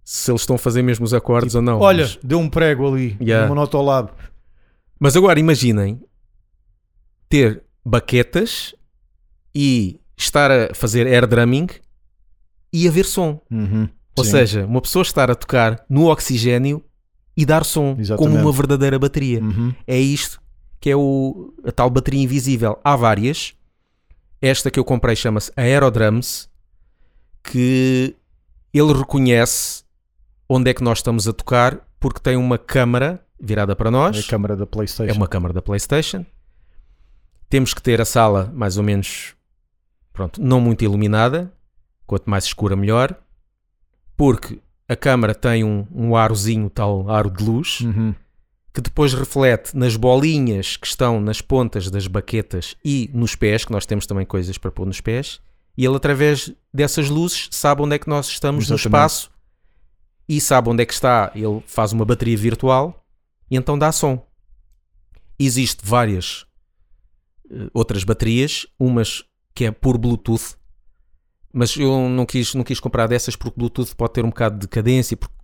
se 0.05 0.29
eles 0.31 0.41
estão 0.41 0.55
a 0.55 0.59
fazer 0.59 0.81
mesmo 0.81 1.05
os 1.05 1.13
acordes 1.13 1.55
ou 1.55 1.61
não. 1.61 1.79
Olha, 1.79 2.03
Mas, 2.03 2.19
deu 2.23 2.37
um 2.39 2.49
prego 2.49 2.87
ali, 2.87 3.15
Yeah. 3.21 3.45
uma 3.47 3.55
nota 3.55 3.77
ao 3.77 3.83
lado. 3.83 4.11
mas 4.99 5.15
agora 5.15 5.39
imaginem 5.39 6.01
ter 7.29 7.63
baquetas 7.85 8.73
e 9.55 9.99
estar 10.17 10.49
a 10.51 10.73
fazer 10.73 11.07
air 11.07 11.25
drumming 11.27 11.67
e 12.71 12.87
haver 12.87 13.05
som. 13.05 13.39
Uhum, 13.51 13.87
Ou 14.15 14.24
sim. 14.24 14.32
seja, 14.32 14.65
uma 14.65 14.82
pessoa 14.82 15.01
estar 15.01 15.29
a 15.32 15.36
tocar 15.36 15.84
no 15.89 16.05
oxigênio 16.12 16.84
e 17.36 17.46
dar 17.46 17.63
som 17.65 17.96
Exatamente. 17.98 18.17
como 18.36 18.43
uma 18.43 18.51
verdadeira 18.51 19.00
bateria. 19.00 19.41
Uhum, 19.41 19.74
É 19.88 19.98
isto 19.98 20.41
que 20.79 20.89
é 20.89 20.96
o, 20.96 21.53
a 21.65 21.72
tal 21.72 21.89
bateria 21.89 22.22
invisível. 22.22 22.77
Há 22.84 22.96
várias. 22.96 23.53
Esta 24.41 24.70
que 24.70 24.77
eu 24.77 24.84
comprei 24.84 25.15
chama-se 25.15 25.50
Aerodrums, 25.55 26.50
que 27.41 28.15
ele 28.74 28.91
reconhece 28.91 29.84
onde 30.50 30.70
é 30.70 30.74
que 30.74 30.84
nós 30.84 31.00
estamos 31.00 31.27
a 31.27 31.32
tocar 31.32 31.79
porque 32.00 32.20
tem 32.20 32.36
uma 32.36 32.58
câmara 32.58 33.25
virada 33.39 33.75
para 33.77 33.89
nós. 33.89 34.17
É 34.17 34.20
a 34.20 34.24
câmara 34.24 34.58
da 34.58 34.65
PlayStation. 34.65 35.13
É 35.13 35.15
uma 35.15 35.27
câmara 35.27 35.53
da 35.53 35.62
PlayStation. 35.62 36.25
Temos 37.50 37.74
que 37.74 37.82
ter 37.82 38.01
a 38.01 38.05
sala 38.05 38.51
mais 38.53 38.77
ou 38.77 38.84
menos, 38.84 39.36
pronto, 40.12 40.41
não 40.41 40.60
muito 40.60 40.84
iluminada. 40.84 41.50
Quanto 42.05 42.29
mais 42.29 42.43
escura, 42.43 42.75
melhor. 42.75 43.17
Porque 44.15 44.60
a 44.88 44.96
câmara 44.96 45.34
tem 45.34 45.63
um, 45.63 45.88
um 45.93 46.15
arozinho, 46.15 46.70
tal 46.70 47.10
aro 47.10 47.29
de 47.32 47.43
luz, 47.43 47.82
Uhum. 47.82 48.13
que 48.74 48.82
depois 48.82 49.13
reflete 49.13 49.75
nas 49.75 49.96
bolinhas 49.96 50.77
que 50.77 50.88
estão 50.88 51.20
nas 51.22 51.41
pontas 51.41 51.89
das 51.89 52.08
baquetas 52.08 52.75
e 52.84 53.10
nos 53.13 53.36
pés, 53.36 53.65
que 53.65 53.72
nós 53.72 53.86
temos 53.86 54.05
também 54.05 54.25
coisas 54.25 54.58
para 54.58 54.72
pôr 54.72 54.86
nos 54.86 55.00
pés. 55.01 55.39
E 55.77 55.86
ele, 55.86 55.96
através 55.96 56.51
dessas 56.74 57.10
luzes, 57.10 57.48
sabe 57.51 57.82
onde 57.82 57.96
é 57.96 58.00
que 58.00 58.08
nós 58.10 58.27
estamos 58.27 58.70
no 58.70 58.75
Exatamente. 58.75 58.86
espaço 58.86 59.32
e 60.29 60.39
sabe 60.39 60.70
onde 60.70 60.84
é 60.84 60.86
que 60.86 60.93
está. 60.93 61.32
Ele 61.36 61.63
faz 61.65 61.91
uma 61.93 62.05
bateria 62.05 62.38
virtual 62.38 63.03
e 63.50 63.55
então 63.58 63.77
dá 63.77 63.91
som. 63.91 64.24
Existem 65.39 65.84
várias 65.88 66.46
eh, 67.51 67.70
outras 67.74 68.03
baterias, 68.03 68.67
umas 68.79 69.24
que 69.55 69.65
é 69.65 69.72
por 69.72 69.98
Bluetooth, 69.98 70.55
mas 71.53 71.77
eu 71.77 72.10
não 72.10 72.25
quis, 72.25 72.53
não 72.55 72.63
quis 72.63 72.79
comprar 72.79 73.07
dessas 73.07 73.36
porque 73.36 73.57
Bluetooth 73.57 73.95
pode 73.95 74.13
ter 74.13 74.25
um 74.25 74.29
bocado 74.29 74.60
de 74.60 74.67
cadência, 74.67 75.15
porque 75.15 75.36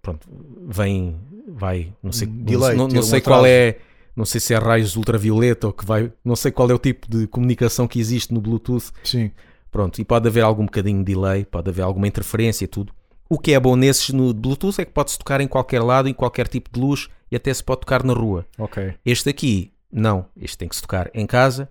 pronto, 0.00 0.26
vem, 0.66 1.20
vai, 1.48 1.92
não 2.02 2.10
sei, 2.10 2.26
delay, 2.26 2.74
não, 2.74 2.88
não 2.88 3.00
um 3.00 3.02
sei 3.02 3.20
qual 3.20 3.44
é, 3.44 3.78
não 4.16 4.24
sei 4.24 4.40
se 4.40 4.54
é 4.54 4.56
raios 4.56 4.96
ultravioleta 4.96 5.66
ou 5.66 5.72
que 5.72 5.84
vai, 5.84 6.10
não 6.24 6.34
sei 6.34 6.50
qual 6.50 6.70
é 6.70 6.74
o 6.74 6.78
tipo 6.78 7.06
de 7.08 7.26
comunicação 7.26 7.86
que 7.86 8.00
existe 8.00 8.32
no 8.32 8.40
Bluetooth, 8.40 8.90
Sim. 9.04 9.30
Pronto, 9.76 10.00
e 10.00 10.04
pode 10.06 10.26
haver 10.26 10.42
algum 10.42 10.64
bocadinho 10.64 11.04
de 11.04 11.12
delay, 11.12 11.44
pode 11.44 11.68
haver 11.68 11.82
alguma 11.82 12.08
interferência 12.08 12.64
e 12.64 12.66
tudo. 12.66 12.94
O 13.28 13.38
que 13.38 13.52
é 13.52 13.60
bom 13.60 13.76
nesses 13.76 14.08
no 14.08 14.32
Bluetooth 14.32 14.80
é 14.80 14.86
que 14.86 14.90
pode-se 14.90 15.18
tocar 15.18 15.38
em 15.42 15.46
qualquer 15.46 15.82
lado, 15.82 16.08
em 16.08 16.14
qualquer 16.14 16.48
tipo 16.48 16.70
de 16.72 16.80
luz 16.80 17.08
e 17.30 17.36
até 17.36 17.52
se 17.52 17.62
pode 17.62 17.80
tocar 17.80 18.02
na 18.02 18.14
rua. 18.14 18.46
Ok. 18.56 18.94
Este 19.04 19.28
aqui, 19.28 19.72
não. 19.92 20.24
Este 20.34 20.56
tem 20.56 20.66
que 20.66 20.76
se 20.76 20.80
tocar 20.80 21.10
em 21.12 21.26
casa 21.26 21.68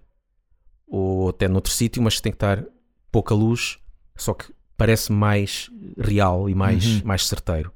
ou 0.87 1.29
até 1.29 1.47
noutro 1.47 1.71
sítio, 1.71 1.99
mas 2.03 2.21
tem 2.21 2.31
que 2.31 2.35
estar 2.35 2.63
pouca 3.15 3.33
luz, 3.33 3.77
só 4.17 4.33
que 4.33 4.51
parece 4.75 5.09
mais 5.09 5.69
real 5.97 6.49
e 6.49 6.53
mais, 6.55 6.85
Uhum. 6.85 7.01
mais 7.05 7.25
certeiro. 7.25 7.71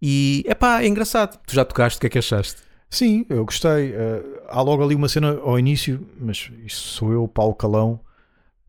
E, 0.00 0.42
epá, 0.48 0.82
é 0.82 0.86
engraçado. 0.86 1.38
Tu 1.46 1.54
já 1.54 1.64
tocaste, 1.66 1.98
o 1.98 2.00
que 2.00 2.06
é 2.06 2.10
que 2.10 2.18
achaste? 2.18 2.62
Sim, 2.88 3.26
eu 3.28 3.44
gostei. 3.44 3.92
Eh, 3.94 4.22
há 4.48 4.62
logo 4.62 4.82
ali 4.82 4.94
uma 4.94 5.08
cena 5.08 5.38
ao 5.42 5.58
início, 5.58 6.06
mas 6.18 6.50
isto 6.64 6.78
sou 6.80 7.12
eu, 7.12 7.28
Paulo 7.28 7.54
Calão. 7.54 8.00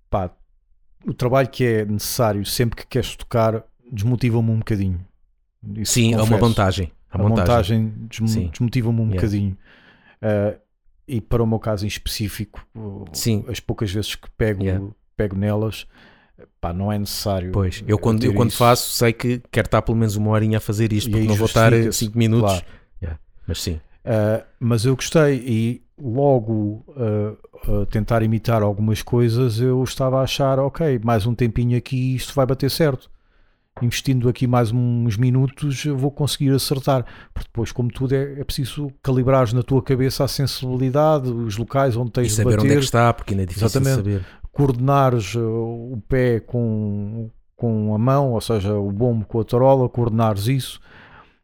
Pá, 0.10 0.30
o 1.08 1.14
trabalho 1.14 1.48
que 1.50 1.64
é 1.64 1.86
necessário 1.86 2.46
sempre 2.46 2.76
que 2.82 2.88
queres 2.88 3.16
tocar 3.16 3.64
desmotiva-me 3.90 4.50
um 4.52 4.58
bocadinho. 4.60 5.00
Isso 5.76 5.94
Sim, 5.94 6.14
é 6.14 6.18
uma 6.18 6.24
confesso. 6.26 6.42
montagem. 6.46 6.92
A 7.10 7.18
montagem, 7.18 7.94
desmo- 8.10 8.28
Sim. 8.28 8.48
desmotiva-me 8.52 9.00
um 9.00 9.04
Yeah. 9.06 9.16
bocadinho. 9.16 9.58
Eh, 10.22 10.58
e 11.08 11.22
para 11.22 11.42
o 11.44 11.48
meu 11.48 11.60
caso 11.60 11.86
em 11.86 11.88
específico, 11.88 12.66
Sim. 13.14 13.46
as 13.48 13.60
poucas 13.62 13.92
vezes 13.92 14.16
que 14.16 14.30
pego, 14.32 14.64
Yeah. 14.64 14.86
Pego 15.16 15.36
nelas, 15.36 15.86
pá, 16.60 16.74
não 16.74 16.92
é 16.92 16.98
necessário. 17.00 17.52
Pois, 17.52 17.84
eu 17.88 17.98
quando, 17.98 18.24
eu 18.24 18.34
quando 18.34 18.50
isso. 18.50 18.58
fasso 18.58 18.90
sei 18.92 19.14
que 19.14 19.42
quero 19.52 19.68
estar 19.68 19.82
pelo 19.82 19.98
menos 19.98 20.16
uma 20.16 20.32
horinha 20.32 20.58
a 20.58 20.62
fazer 20.62 20.92
isto, 20.94 21.08
E 21.10 21.12
porque 21.12 21.28
não 21.28 21.36
vou 21.36 21.46
estar 21.46 21.72
justifica-se, 21.72 22.06
5 22.06 22.18
minutos. 22.18 22.50
claro. 22.52 22.66
Yeah, 23.02 23.20
Mas 23.48 23.62
sim, 23.62 23.80
Uh, 24.06 24.46
mas 24.60 24.86
eu 24.86 24.96
gostei 24.96 25.38
e 25.48 25.82
logo 26.00 26.86
uh, 26.90 27.82
a 27.82 27.86
tentar 27.88 28.22
imitar 28.22 28.62
algumas 28.62 29.02
coisas 29.02 29.60
eu 29.60 29.84
estava 29.84 30.20
a 30.20 30.22
achar, 30.22 30.60
ok, 30.60 31.00
mais 31.04 31.26
um 31.26 31.34
tempinho 31.34 31.76
aqui 31.76 32.14
isto 32.16 32.32
vai 32.36 32.46
bater 32.46 32.70
certo. 32.70 33.10
Investindo 33.82 34.30
aqui 34.30 34.46
mais 34.46 34.72
uns 34.72 35.18
minutos 35.18 35.84
eu 35.86 35.98
vou 35.98 36.12
conseguir 36.12 36.52
acertar. 36.52 37.04
Porque 37.34 37.48
depois, 37.50 37.72
como 37.72 37.92
tudo, 37.92 38.14
é, 38.16 38.40
é 38.40 38.44
preciso 38.44 38.90
calibrares 39.04 39.52
na 39.54 39.64
tua 39.64 39.82
cabeça 39.82 40.24
a 40.24 40.28
sensibilidade, 40.28 41.30
os 41.30 41.58
locais 41.58 41.98
onde 41.98 42.10
e 42.10 42.14
tens 42.14 42.28
de 42.28 42.34
saber 42.36 42.52
bater, 42.52 42.62
onde 42.64 42.74
é 42.74 42.78
que 42.78 42.84
está, 42.86 43.12
porque 43.12 43.34
ainda 43.34 43.44
é 43.44 43.46
difícil 43.48 43.66
Exatamente. 43.68 43.96
saber. 43.96 44.26
Coordenares 44.56 45.36
uh, 45.36 45.42
o 45.42 46.02
pé 46.08 46.40
com, 46.40 47.30
com 47.58 47.94
a 47.94 47.98
mão, 47.98 48.32
ou 48.32 48.40
seja, 48.40 48.74
o 48.74 48.90
bombo 48.90 49.26
com 49.26 49.42
a 49.42 49.44
tarola, 49.44 49.90
coordenares 49.90 50.48
isso. 50.48 50.80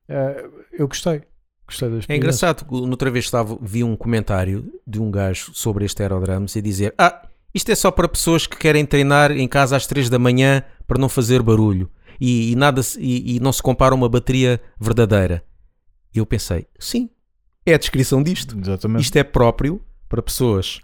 Uh, 0.09 0.63
eu 0.71 0.87
gostei. 0.87 1.21
Gostei 1.67 1.89
da 1.89 1.99
É 2.07 2.15
engraçado, 2.15 2.65
que 2.65 2.71
noutra 2.71 3.11
vez 3.11 3.25
estava, 3.25 3.57
vi 3.61 3.83
um 3.83 3.97
comentário 3.97 4.73
de 4.87 5.01
um 5.01 5.11
gajo 5.11 5.51
sobre 5.53 5.83
este 5.83 6.01
aerodramas 6.01 6.55
e 6.55 6.61
dizer: 6.61 6.93
Ah, 6.97 7.27
isto 7.53 7.69
é 7.69 7.75
só 7.75 7.91
para 7.91 8.07
pessoas 8.07 8.47
que 8.47 8.57
querem 8.57 8.85
treinar 8.85 9.31
em 9.31 9.47
casa 9.47 9.75
às 9.75 9.85
3 9.85 10.09
da 10.09 10.17
manhã 10.17 10.63
para 10.87 10.97
não 10.97 11.09
fazer 11.09 11.41
barulho 11.41 11.91
e, 12.19 12.53
e 12.53 12.55
nada 12.55 12.81
e, 12.97 13.35
e 13.35 13.39
não 13.41 13.51
se 13.51 13.61
compara 13.61 13.93
a 13.93 13.97
uma 13.97 14.07
bateria 14.07 14.61
verdadeira. 14.79 15.43
E 16.15 16.19
eu 16.19 16.25
pensei: 16.25 16.65
sim, 16.79 17.09
é 17.65 17.73
a 17.73 17.77
descrição 17.77 18.23
disto. 18.23 18.57
Exatamente. 18.57 19.03
Isto 19.03 19.17
é 19.17 19.23
próprio 19.23 19.81
para 20.07 20.21
pessoas 20.21 20.79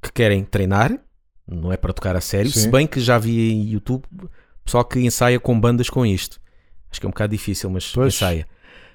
que 0.00 0.12
querem 0.12 0.44
treinar, 0.44 0.98
não 1.52 1.72
é 1.72 1.76
para 1.76 1.92
tocar 1.92 2.16
a 2.16 2.20
sério, 2.20 2.50
Sim. 2.50 2.60
se 2.60 2.68
bem 2.70 2.86
que 2.86 3.00
já 3.00 3.18
vi 3.18 3.52
em 3.52 3.70
YouTube 3.70 4.04
pessoal 4.64 4.84
que 4.84 5.00
ensaia 5.00 5.38
com 5.40 5.58
bandas 5.58 5.90
com 5.90 6.04
isto. 6.06 6.40
Acho 6.90 7.00
que 7.00 7.06
é 7.06 7.08
um 7.08 7.12
bocado 7.12 7.30
difícil, 7.32 7.68
mas 7.70 7.90
Pois. 7.92 8.14
ensaia. 8.14 8.46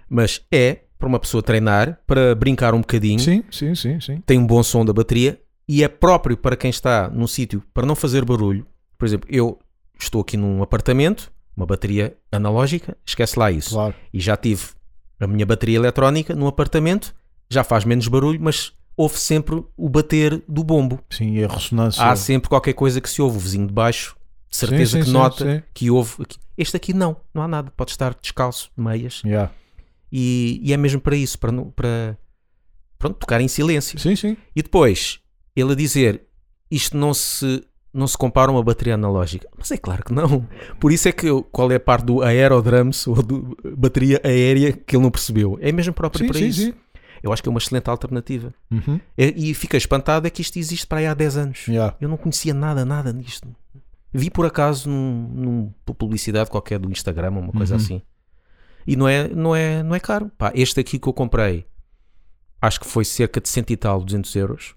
Mas 0.10 0.42
é 0.52 0.82
para 0.98 1.08
uma 1.08 1.20
pessoa 1.20 1.44
treinar, 1.44 2.00
para 2.08 2.34
brincar 2.34 2.74
um 2.74 2.80
bocadinho, 2.82 3.20
Sim, 3.20 3.44
sim, 3.52 3.76
sim, 3.76 4.00
sim. 4.00 4.22
tem 4.26 4.40
um 4.40 4.48
bom 4.48 4.64
som 4.64 4.84
da 4.84 4.94
bateria 4.94 5.40
e 5.68 5.84
é 5.84 5.88
próprio 5.88 6.38
para 6.38 6.56
quem 6.56 6.70
está 6.70 7.10
num 7.10 7.28
sítio 7.28 7.62
para 7.74 7.86
não 7.86 7.96
fazer 7.96 8.24
barulho. 8.26 8.66
Por 8.98 9.06
exemplo, 9.06 9.30
eu 9.32 9.60
estou 10.00 10.22
aqui 10.22 10.38
num 10.38 10.64
apartamento, 10.64 11.32
uma 11.56 11.66
bateria 11.66 12.16
analógica, 12.32 12.98
esquece 13.06 13.38
lá 13.38 13.52
isso. 13.52 13.72
Claro. 13.72 13.94
E 14.14 14.20
já 14.20 14.36
tive 14.38 14.64
a 15.20 15.28
minha 15.28 15.46
bateria 15.46 15.78
eletrónica 15.78 16.36
num 16.36 16.48
apartamento, 16.48 17.14
já 17.50 17.64
faz 17.64 17.84
menos 17.84 18.08
barulho, 18.08 18.40
mas 18.42 18.72
ouve 18.98 19.18
sempre 19.20 19.64
o 19.78 19.88
bater 19.88 20.42
do 20.50 20.64
bombo. 20.64 21.00
Sim, 21.10 21.36
e 21.36 21.44
a 21.44 21.48
ressonância. 21.48 22.04
Há 22.04 22.16
sempre 22.16 22.50
qualquer 22.50 22.74
coisa 22.74 23.00
que 23.00 23.10
se 23.10 23.22
ouve, 23.22 23.38
o 23.38 23.40
vizinho 23.40 23.68
de 23.68 23.74
baixo, 23.74 24.18
de 24.50 24.58
certeza 24.58 24.98
Sim, 24.98 25.00
sim, 25.00 25.06
que 25.06 25.12
nota 25.12 25.46
sim. 25.58 25.64
que 25.74 25.92
ouve. 25.92 26.16
aqui. 26.24 26.38
Este 26.58 26.76
aqui 26.76 26.94
não, 26.94 27.16
não 27.34 27.44
há 27.44 27.48
nada, 27.48 27.72
pode 27.78 27.92
estar 27.92 28.16
descalço, 28.20 28.72
de 28.76 28.84
meias, 28.84 29.22
Yeah. 29.24 29.52
e, 30.12 30.60
e 30.64 30.74
é 30.74 30.78
mesmo 30.78 31.00
para 31.00 31.16
isso, 31.16 31.38
para, 31.38 31.52
para 31.76 32.18
pronto, 32.98 33.16
tocar 33.20 33.40
em 33.40 33.48
silêncio. 33.48 34.00
Sim, 34.00 34.16
sim. 34.16 34.36
E 34.56 34.64
depois, 34.64 35.20
ele 35.56 35.74
a 35.74 35.76
dizer, 35.76 36.24
isto 36.72 36.98
não 36.98 37.14
se, 37.14 37.64
não 37.94 38.08
se 38.08 38.18
compara 38.18 38.50
a 38.52 38.54
uma 38.56 38.64
bateria 38.64 38.96
analógica. 38.96 39.48
Mas 39.56 39.70
é 39.72 39.78
claro 39.78 40.04
que 40.04 40.12
não. 40.14 40.48
Por 40.80 40.92
isso 40.92 41.08
é 41.08 41.12
que 41.12 41.28
eu- 41.28 41.44
qual 41.44 41.72
é 41.72 41.76
a 41.76 41.80
parte 41.80 42.06
do 42.06 42.24
aerodrums 42.24 43.06
ou 43.08 43.22
do 43.22 43.56
bateria 43.78 44.20
aérea 44.24 44.72
que 44.74 44.96
ele 44.96 45.04
não 45.04 45.12
percebeu. 45.12 45.60
É 45.62 45.72
mesmo 45.72 45.94
próprio 45.94 46.28
para 46.28 46.40
sim, 46.40 46.48
isso. 46.48 46.62
sim. 46.62 46.74
Eu 47.22 47.32
acho 47.34 47.42
que 47.44 47.50
é 47.50 47.52
uma 47.52 47.58
excelente 47.60 47.90
alternativa. 47.90 48.54
Uhum. 48.72 49.00
E, 49.18 49.52
e 49.52 49.54
fiquei 49.54 49.78
espantado 49.78 50.28
é 50.28 50.30
que 50.30 50.42
isto 50.42 50.58
existe 50.58 50.86
para 50.88 51.00
aí 51.00 51.08
há 51.08 51.14
10 51.14 51.38
anos. 51.38 51.68
Yeah. 51.68 51.96
Eu 52.00 52.10
não 52.10 52.18
conhecia 52.18 52.54
nada, 52.54 52.86
nada 52.86 53.14
disto. 53.14 53.48
Vi 54.14 54.30
por 54.30 54.46
acaso 54.46 54.90
num, 54.90 55.30
numa 55.34 55.94
publicidade 55.94 56.50
qualquer 56.50 56.80
do 56.80 56.90
Instagram 56.92 57.32
uma 57.32 57.52
coisa 57.52 57.76
Uhum. 57.76 57.82
assim. 57.82 58.02
E 58.86 58.96
não 58.96 59.08
é, 59.08 59.28
não 59.28 59.56
é, 59.56 59.84
não 59.84 59.94
é 59.94 60.00
caro. 60.00 60.32
Pá, 60.38 60.52
este 60.56 60.80
aqui 60.80 60.98
que 60.98 61.08
eu 61.08 61.14
comprei, 61.14 61.66
acho 62.62 62.80
que 62.80 62.88
foi 62.88 63.04
cerca 63.04 63.42
de 63.42 63.50
100 63.50 63.66
e 63.70 63.78
tal, 63.78 64.02
200 64.02 64.34
euros. 64.36 64.76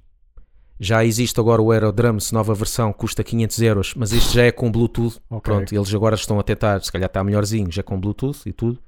Já 0.82 1.04
existe 1.04 1.38
agora 1.38 1.61
o 1.61 1.70
Aerodrums, 1.70 2.32
nova 2.32 2.54
versão, 2.54 2.92
custa 2.92 3.23
500 3.23 3.61
euros, 3.62 3.94
mas 3.94 4.12
este 4.12 4.35
já 4.35 4.42
é 4.44 4.50
com 4.50 4.73
Bluetooth. 4.73 5.20
Ok. 5.28 5.42
Pronto, 5.52 5.75
eles 5.75 5.94
agora 5.94 6.14
estão 6.14 6.40
a 6.40 6.42
tentar, 6.42 6.82
se 6.82 6.90
calhar 6.90 7.06
está 7.06 7.23
melhorzinho, 7.23 7.70
já 7.70 7.82
com 7.82 8.00
Bluetooth 8.00 8.40
e 8.47 8.52
tudo. 8.52 8.78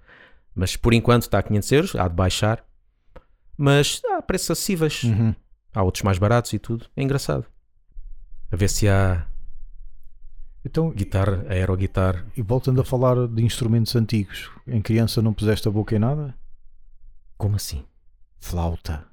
Mas 0.55 0.75
por 0.75 0.93
enquanto 0.95 1.23
está 1.23 1.39
a 1.39 1.43
500 1.43 1.73
euros, 1.73 1.95
há 1.97 2.09
de 2.09 2.15
baixar. 2.15 2.65
Mas 3.65 4.01
há 4.11 4.21
preços 4.21 4.51
acessíveis. 4.51 5.05
Uhum. 5.05 5.33
Há 5.73 5.83
outros 5.85 6.03
mais 6.03 6.19
baratos 6.19 6.53
e 6.53 6.59
tudo. 6.59 6.87
É 6.97 7.03
engraçado. 7.03 7.47
A 8.51 8.57
ver 8.57 8.69
se 8.69 8.89
há 8.89 9.25
Então, 10.65 10.91
guitarra, 10.91 11.47
aeroguitarra. 11.49 12.27
e 12.37 12.43
voltando 12.43 12.81
a 12.81 12.85
falar 12.85 13.29
de 13.29 13.43
instrumentos 13.45 13.95
antigos, 13.95 14.51
em 14.67 14.83
criança 14.83 15.23
não 15.23 15.33
puseste 15.33 15.69
a 15.69 15.71
boca 15.71 15.95
em 15.95 15.99
nada? 16.01 16.35
Como 17.39 17.55
assim? 17.55 17.85
Flauta. 18.41 19.05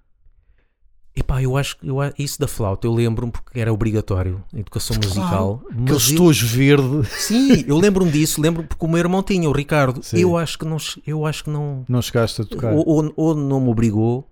Epá, 1.15 1.41
eu 1.43 1.57
acho 1.57 1.77
que 1.77 1.87
isso 2.17 2.39
da 2.39 2.47
flauta 2.47 2.87
eu 2.87 2.93
lembro-me 2.93 3.31
porque 3.31 3.59
era 3.59 3.73
obrigatório, 3.73 4.43
educação 4.53 4.95
musical. 4.95 5.61
Aquele 5.69 5.91
eu, 5.91 5.97
estojo 5.97 6.47
verde. 6.47 7.05
sim, 7.09 7.65
eu 7.67 7.77
lembro-me 7.77 8.11
disso, 8.11 8.39
lembro-me 8.41 8.67
porque 8.67 8.85
o 8.85 8.87
meu 8.87 8.99
irmão 8.99 9.21
tinha, 9.21 9.49
o 9.49 9.51
Ricardo. 9.51 10.01
Sim. 10.03 10.17
Eu 10.19 10.37
acho 10.37 10.57
que 10.57 10.65
não, 10.65 10.77
eu 11.05 11.25
acho 11.25 11.43
que 11.43 11.49
não, 11.49 11.83
Não 11.89 12.01
chegaste 12.01 12.41
a 12.41 12.45
tocar. 12.45 12.73
ou, 12.73 12.87
ou, 12.87 13.13
ou 13.17 13.35
não 13.35 13.59
me 13.59 13.69
obrigou, 13.69 14.28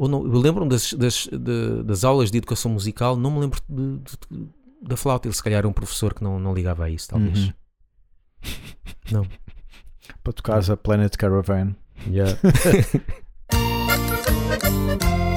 ou 0.00 0.08
não, 0.08 0.24
eu 0.24 0.38
lembro-me 0.38 0.70
das, 0.70 0.92
das, 0.94 1.28
de- 1.30 1.82
das 1.84 2.04
aulas 2.04 2.30
de 2.30 2.38
educação 2.38 2.70
musical, 2.70 3.16
não 3.16 3.30
me 3.30 3.40
lembro 3.40 3.60
de- 3.68 3.98
de- 3.98 4.48
da 4.82 4.96
flauta. 4.96 5.28
Ele 5.28 5.34
se 5.34 5.42
calhar 5.42 5.58
era 5.58 5.68
um 5.68 5.72
professor 5.72 6.14
que 6.14 6.22
não, 6.24 6.40
não 6.40 6.54
ligava 6.54 6.84
a 6.84 6.90
isso, 6.90 7.08
talvez. 7.08 7.38
Uhum. 7.38 7.52
Não. 9.12 9.26
Para 10.24 10.32
tocares 10.32 10.70
a 10.70 10.76
Planet 10.76 11.14
Caravan. 11.16 11.74
Yeah. 12.08 12.36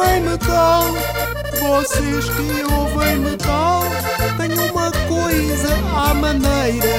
ouvem 0.00 0.20
metal, 0.22 0.84
vocês 1.60 2.24
que 2.30 2.72
ouvem 2.72 3.18
metal, 3.18 3.82
têm 4.38 4.70
uma 4.70 4.90
coisa 5.08 5.68
à 5.94 6.14
maneira. 6.14 6.96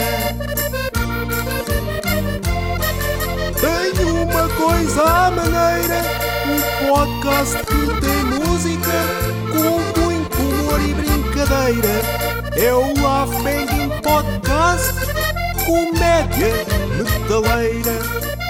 Tenho 3.60 4.24
uma 4.24 4.48
coisa 4.50 5.02
à 5.02 5.32
maneira, 5.32 6.02
um 6.46 6.94
podcast 6.94 7.58
que 7.58 8.02
tem 8.02 8.24
música 8.40 8.98
com 9.52 10.00
muito 10.00 10.38
humor 10.38 10.80
e 10.82 10.94
brincadeira. 10.94 11.96
É 12.56 12.74
o 12.74 12.94
Banging 13.42 13.90
Podcast, 14.02 14.94
comédia 15.66 16.54
metaleira. 16.98 18.41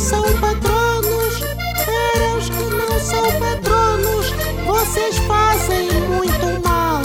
São 0.00 0.22
patronos, 0.40 1.40
para 1.84 2.36
os 2.38 2.48
que 2.48 2.62
não 2.74 2.98
são 3.00 3.22
patronos, 3.38 4.30
vocês 4.64 5.18
fazem 5.18 5.90
muito 6.08 6.66
mal. 6.66 7.02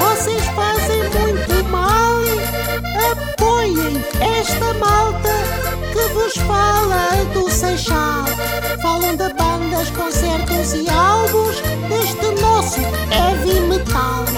Vocês 0.00 0.44
fazem 0.56 1.02
muito 1.04 1.70
mal. 1.70 2.20
Apoiem 3.12 4.04
esta 4.40 4.74
malta 4.74 5.30
que 5.92 6.12
vos 6.14 6.36
fala 6.38 7.24
do 7.32 7.48
Seixal. 7.48 8.24
Falam 8.82 9.14
de 9.14 9.32
bandas, 9.34 9.88
concertos 9.90 10.74
e 10.74 10.90
álbuns 10.90 11.60
deste 11.88 12.42
nosso 12.42 12.80
heavy 13.12 13.60
metal. 13.68 14.31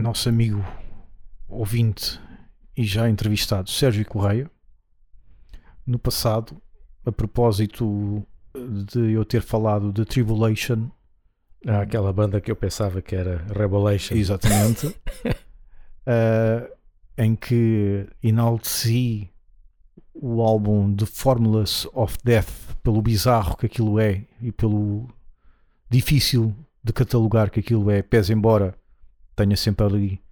Nosso 0.00 0.30
amigo 0.30 0.64
ouvinte 1.46 2.18
e 2.74 2.84
já 2.84 3.08
entrevistado 3.08 3.68
Sérgio 3.68 4.06
Correia, 4.06 4.50
no 5.86 5.98
passado, 5.98 6.60
a 7.04 7.12
propósito 7.12 8.26
de 8.86 9.12
eu 9.12 9.24
ter 9.24 9.42
falado 9.42 9.92
de 9.92 10.04
Tribulation, 10.04 10.88
Ah, 11.66 11.82
aquela 11.82 12.12
banda 12.12 12.40
que 12.40 12.50
eu 12.50 12.56
pensava 12.56 13.02
que 13.02 13.14
era 13.14 13.44
Revelation. 13.54 14.14
exatamente, 14.14 14.96
eh, 16.06 16.72
em 17.18 17.36
que 17.36 18.08
enalteci 18.22 19.30
o 20.14 20.40
álbum 20.40 20.94
The 20.96 21.04
Formulas 21.04 21.86
of 21.92 22.16
Death 22.24 22.74
pelo 22.82 23.02
bizarro 23.02 23.56
que 23.58 23.66
aquilo 23.66 24.00
é 24.00 24.24
e 24.40 24.50
pelo 24.50 25.08
difícil 25.90 26.54
de 26.82 26.92
catalogar 26.94 27.50
que 27.50 27.60
aquilo 27.60 27.90
é, 27.90 28.00
pese 28.00 28.32
embora 28.32 28.79
tenha 29.40 29.56
sempre 29.56 29.86
ali 29.86 30.22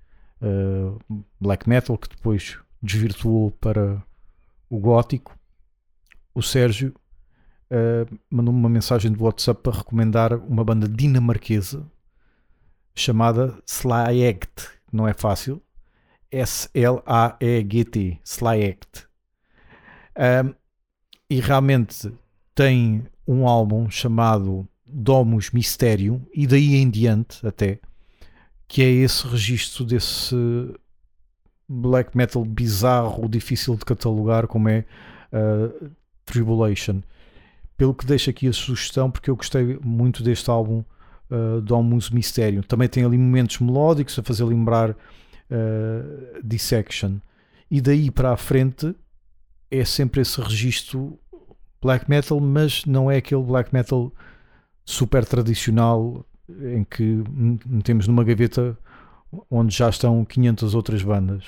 eh, 0.43 1.19
black 1.41 1.69
metal 1.69 1.97
que 1.97 2.09
depois 2.09 2.59
desvirtuou 2.83 3.51
para 3.53 4.03
o 4.69 4.79
gótico. 4.79 5.37
O 6.35 6.43
Sérgio 6.43 6.95
eh, 7.71 8.07
mandou-me 8.31 8.61
uma 8.61 8.69
mensagem 8.69 9.11
do 9.11 9.25
WhatsApp 9.25 9.63
para 9.63 9.79
recomendar 9.79 10.35
uma 10.35 10.63
banda 10.63 10.87
dinamarquesa 10.87 11.87
chamada 12.95 13.59
Slyegt. 13.67 14.69
Não 14.93 15.09
é 15.09 15.15
fácil. 15.15 15.63
S-L-A-E-G-T. 16.31 18.21
Slyegt. 18.23 19.09
Um, 20.17 20.55
e 21.31 21.41
realmente 21.41 22.13
tem 22.55 23.07
um 23.27 23.47
álbum 23.47 23.89
chamado 23.89 24.69
Domus 24.85 25.51
Mysterium 25.51 26.27
e 26.35 26.47
daí 26.47 26.77
em 26.77 26.91
diante 26.91 27.47
até 27.47 27.79
que 28.69 28.83
é 28.83 28.91
esse 28.91 29.27
registro 29.27 29.85
desse 29.85 30.37
black 31.67 32.17
metal 32.17 32.45
bizarro, 32.45 33.29
difícil 33.29 33.75
de 33.77 33.85
catalogar 33.85 34.47
como 34.47 34.69
é 34.69 34.85
uh, 35.33 35.91
Tribulation. 36.25 37.01
Pelo 37.77 37.95
que 37.95 38.05
deixo 38.05 38.29
aqui 38.29 38.47
a 38.47 38.53
sugestão, 38.53 39.11
porque 39.11 39.31
eu 39.31 39.37
gostei 39.37 39.79
muito 39.83 40.23
deste 40.23 40.51
álbum 40.51 40.85
uh, 41.31 41.61
Domus 41.63 42.11
Mysterium. 42.11 42.63
Também 42.63 42.89
tem 42.89 43.05
ali 43.05 43.17
momentos 43.17 43.59
melódicos 43.59 44.19
a 44.19 44.23
fazer 44.23 44.45
lembrar 44.45 44.91
uh, 44.91 44.97
Dissection. 46.45 47.19
E 47.71 47.81
daí 47.81 48.11
para 48.11 48.33
a 48.33 48.37
frente 48.37 48.95
é 49.71 49.85
sempre 49.85 50.21
esse 50.21 50.41
registro 50.41 51.19
black 51.81 52.09
metal, 52.09 52.41
mas 52.41 52.85
não 52.85 53.11
é 53.11 53.17
aquele 53.17 53.43
black 53.43 53.73
metal 53.73 54.13
super 54.85 55.25
tradicional 55.25 56.27
em 56.49 56.85
que 56.85 57.23
metemos 57.67 58.07
numa 58.09 58.25
gaveta 58.25 58.79
onde 59.51 59.75
já 59.77 59.89
estão 59.89 60.25
500 60.25 60.75
outras 60.75 61.03
bandas. 61.03 61.45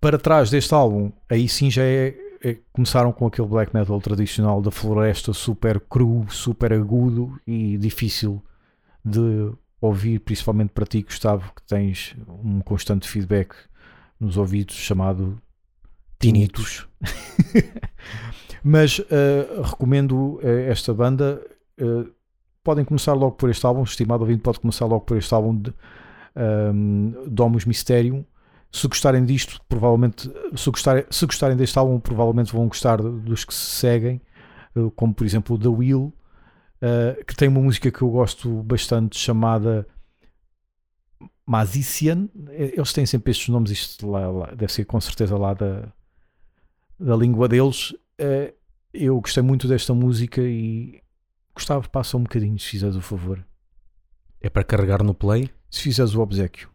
Para 0.00 0.18
trás 0.18 0.50
deste 0.50 0.74
álbum, 0.74 1.12
aí 1.28 1.48
sim 1.48 1.70
já 1.70 1.82
é, 1.82 2.14
é- 2.42 2.58
começaram 2.72 3.12
com 3.12 3.26
aquele 3.26 3.48
black 3.48 3.72
metal 3.74 4.00
tradicional 4.00 4.60
da 4.60 4.70
floresta, 4.70 5.32
super 5.32 5.78
cru, 5.80 6.26
super 6.28 6.72
agudo 6.72 7.40
e 7.46 7.76
difícil 7.78 8.42
de 9.04 9.52
ouvir, 9.80 10.18
principalmente 10.20 10.70
para 10.70 10.86
ti, 10.86 11.02
Gustavo, 11.02 11.52
que 11.54 11.62
tens 11.62 12.14
um 12.28 12.60
constante 12.60 13.08
feedback 13.08 13.54
nos 14.18 14.36
ouvidos 14.36 14.74
chamado 14.76 15.40
tinnitus. 16.18 16.86
Mas 18.62 19.00
eh, 19.10 19.60
recomendo 19.64 20.38
eh, 20.42 20.68
esta 20.70 20.92
banda. 20.94 21.40
eh, 21.78 22.06
podem 22.62 22.84
começar 22.84 23.12
logo 23.14 23.32
por 23.32 23.50
este 23.50 23.64
álbum, 23.66 23.82
estimado 23.82 24.22
ouvinte 24.22 24.42
pode 24.42 24.60
começar 24.60 24.86
logo 24.86 25.02
por 25.04 25.16
este 25.16 25.32
álbum 25.34 25.56
de 25.56 25.72
um, 26.36 27.24
Domus 27.26 27.64
Mysterium. 27.64 28.24
Se 28.70 28.88
gostarem 28.88 29.24
disto, 29.24 29.60
provavelmente, 29.68 30.30
se 30.56 30.70
gostarem, 30.70 31.04
se 31.10 31.26
gostarem 31.26 31.56
deste 31.56 31.78
álbum, 31.78 32.00
provavelmente 32.00 32.52
vão 32.52 32.66
gostar 32.68 33.02
dos 33.02 33.44
que 33.44 33.52
se 33.52 33.66
seguem, 33.66 34.20
eh, 34.74 34.90
como 34.96 35.12
por 35.12 35.26
exemplo 35.26 35.58
The 35.58 35.68
Wheel, 35.68 36.10
eh, 36.80 37.22
que 37.26 37.36
tem 37.36 37.48
uma 37.48 37.60
música 37.60 37.90
que 37.90 38.00
eu 38.00 38.08
gosto 38.08 38.62
bastante 38.62 39.18
chamada 39.18 39.86
Mazician. 41.46 42.28
Eles 42.50 42.94
têm 42.94 43.04
sempre 43.04 43.30
estes 43.32 43.48
nomes, 43.50 43.70
isto 43.70 44.08
lá, 44.10 44.26
lá- 44.30 44.54
deve 44.54 44.72
ser 44.72 44.86
com 44.86 44.98
certeza 45.00 45.36
lá 45.36 45.52
da, 45.52 45.92
da 46.98 47.14
língua 47.14 47.48
deles. 47.48 47.94
Eh, 48.16 48.54
eu 48.94 49.20
gostei 49.20 49.42
muito 49.42 49.68
desta 49.68 49.92
música 49.92 50.40
e 50.40 51.01
Gustavo, 51.54 51.88
passa 51.88 52.16
um 52.16 52.22
bocadinho 52.22 52.58
se 52.58 52.66
fizeres 52.66 52.96
o 52.96 53.00
favor. 53.02 53.44
É 54.40 54.50
para 54.50 54.64
carregar 54.64 55.02
no 55.02 55.14
play. 55.14 55.50
Se 55.70 55.82
fizeres 55.82 56.14
o 56.14 56.20
obsequio. 56.20 56.68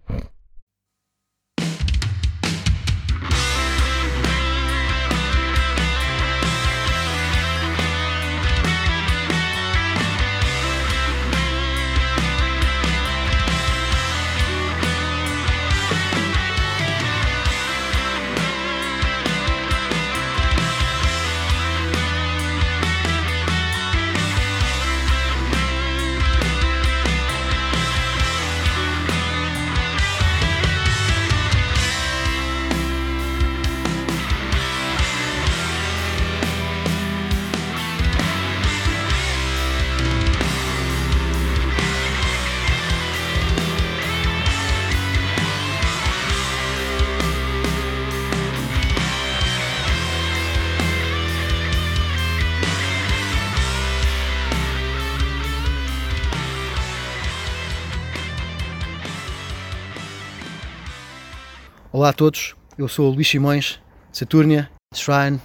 Olá 61.97 62.09
a 62.09 62.13
todos, 62.13 62.55
eu 62.77 62.87
sou 62.87 63.09
o 63.09 63.15
Luís 63.15 63.27
Simões, 63.27 63.81
Saturnia, 64.13 64.69
Shrine, 64.93 65.41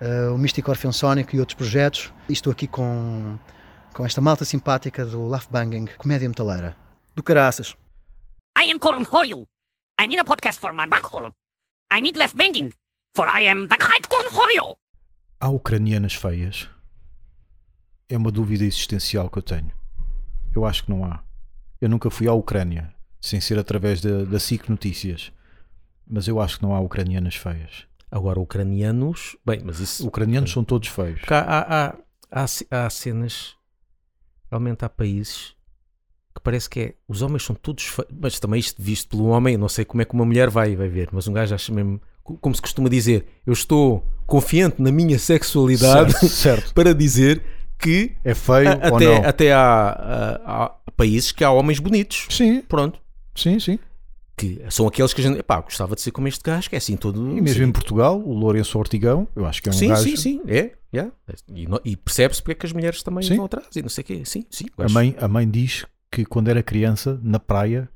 eh, 0.00 0.28
o 0.28 0.38
Místico 0.38 0.70
Orpheum 0.70 0.92
Sonic 0.92 1.34
e 1.34 1.40
outros 1.40 1.56
projetos. 1.56 2.12
E 2.28 2.32
estou 2.32 2.52
aqui 2.52 2.68
com, 2.68 3.36
com 3.92 4.06
esta 4.06 4.20
malta 4.20 4.44
simpática 4.44 5.04
do 5.04 5.26
Laugh 5.26 5.48
Banging, 5.50 5.86
comédia 5.98 6.28
metaleira. 6.28 6.76
Do 7.16 7.24
caraças. 7.24 7.74
I 8.56 8.70
am 8.70 8.78
Corum 8.78 9.04
Hoyle. 9.12 9.48
I 10.00 10.06
need 10.06 10.20
a 10.20 10.24
podcast 10.24 10.60
for 10.60 10.72
my 10.72 10.86
backhole. 10.86 11.32
I 11.92 12.00
need 12.00 12.16
left 12.16 12.36
banging, 12.36 12.72
for 13.16 13.26
I 13.26 13.48
am 13.48 13.66
the 13.66 13.76
Kite 13.76 14.08
Corum 14.08 14.30
Hoyle. 14.32 14.76
Há 15.40 15.48
ucranianas 15.48 16.14
feias. 16.14 16.70
é 18.08 18.16
uma 18.16 18.30
dúvida 18.30 18.64
existencial 18.64 19.28
que 19.28 19.38
eu 19.38 19.42
tenho. 19.42 19.72
Eu 20.54 20.64
acho 20.64 20.84
que 20.84 20.90
não 20.90 21.04
há. 21.04 21.20
Eu 21.80 21.88
nunca 21.88 22.08
fui 22.10 22.28
à 22.28 22.32
Ucrânia, 22.32 22.94
sem 23.20 23.40
ser 23.40 23.58
através 23.58 24.00
da, 24.00 24.22
da 24.22 24.38
SIC 24.38 24.68
Notícias. 24.68 25.32
Mas 26.10 26.26
eu 26.26 26.40
acho 26.40 26.56
que 26.58 26.62
não 26.64 26.74
há 26.74 26.80
ucranianas 26.80 27.36
feias. 27.36 27.84
Agora, 28.10 28.40
ucranianos. 28.40 29.36
Bem, 29.46 29.60
mas 29.64 29.78
isso. 29.78 30.06
Ucranianos 30.06 30.50
são 30.50 30.64
todos 30.64 30.88
feios. 30.88 31.20
Há, 31.30 31.38
há, 31.38 31.86
há, 31.86 32.44
há, 32.70 32.86
há 32.86 32.90
cenas. 32.90 33.54
Realmente 34.50 34.84
há 34.84 34.88
países 34.88 35.54
que 36.34 36.40
parece 36.42 36.68
que 36.68 36.80
é. 36.80 36.94
Os 37.06 37.22
homens 37.22 37.44
são 37.44 37.54
todos 37.54 37.84
feios. 37.84 38.10
Mas 38.20 38.40
também 38.40 38.58
isto 38.58 38.82
visto 38.82 39.08
pelo 39.10 39.26
homem, 39.26 39.56
não 39.56 39.68
sei 39.68 39.84
como 39.84 40.02
é 40.02 40.04
que 40.04 40.12
uma 40.14 40.24
mulher 40.24 40.50
vai, 40.50 40.74
vai 40.74 40.88
ver. 40.88 41.08
Mas 41.12 41.28
um 41.28 41.32
gajo 41.32 41.54
acha 41.54 41.72
mesmo. 41.72 42.00
co- 42.24 42.36
Como 42.38 42.54
se 42.54 42.60
costuma 42.60 42.88
dizer, 42.88 43.26
eu 43.46 43.52
estou 43.52 44.04
confiante 44.26 44.82
na 44.82 44.90
minha 44.90 45.18
sexualidade 45.18 46.12
Certo, 46.12 46.28
certo. 46.28 46.74
para 46.74 46.92
dizer 46.94 47.42
que 47.78 48.16
É 48.24 48.34
feio 48.34 48.70
a- 48.72 48.88
ou 48.90 48.96
até, 48.96 49.04
não? 49.20 49.28
até 49.28 49.52
há, 49.52 49.60
há- 50.44 50.64
há 50.86 50.90
países 50.96 51.30
que 51.30 51.44
há 51.44 51.50
homens 51.52 51.78
bonitos. 51.78 52.26
Sim, 52.30 52.60
Pronto. 52.62 52.98
sim, 53.36 53.58
sim. 53.60 53.78
Que 54.40 54.64
são 54.70 54.86
aqueles 54.86 55.12
que 55.12 55.20
a 55.20 55.24
gente. 55.24 55.42
Pá, 55.42 55.60
gostava 55.60 55.94
de 55.94 56.00
ser 56.00 56.10
como 56.10 56.28
este 56.28 56.42
gajo, 56.42 56.68
que 56.68 56.74
é 56.74 56.78
assim 56.78 56.96
todo. 56.96 57.36
E 57.36 57.40
mesmo 57.40 57.64
em 57.64 57.72
Portugal, 57.72 58.18
o 58.18 58.32
Lourenço 58.32 58.78
Ortigão, 58.78 59.28
eu 59.36 59.44
acho 59.44 59.62
que 59.62 59.68
é 59.68 59.72
um 59.72 59.74
sim, 59.74 59.88
gajo. 59.88 60.02
sim, 60.02 60.16
sim, 60.16 60.40
é. 60.46 60.72
yeah. 60.94 61.12
E, 61.52 61.66
e 61.84 61.96
percebe-se 61.96 62.40
porque 62.40 62.52
é 62.52 62.54
que 62.54 62.66
as 62.66 62.72
mulheres 62.72 63.02
também 63.02 63.22
Sim. 63.22 63.36
vão 63.36 63.44
atrás 63.44 63.66
e 63.76 63.82
não 63.82 63.88
sei 63.88 64.02
o 64.02 64.04
quê. 64.04 64.22
Sim, 64.24 64.44
sim. 64.50 64.64
A 64.78 64.88
mãe, 64.88 65.14
a 65.18 65.28
mãe 65.28 65.48
diz 65.48 65.84
que 66.10 66.24
quando 66.24 66.48
era 66.48 66.62
criança, 66.62 67.20
na 67.22 67.38
praia, 67.38 67.88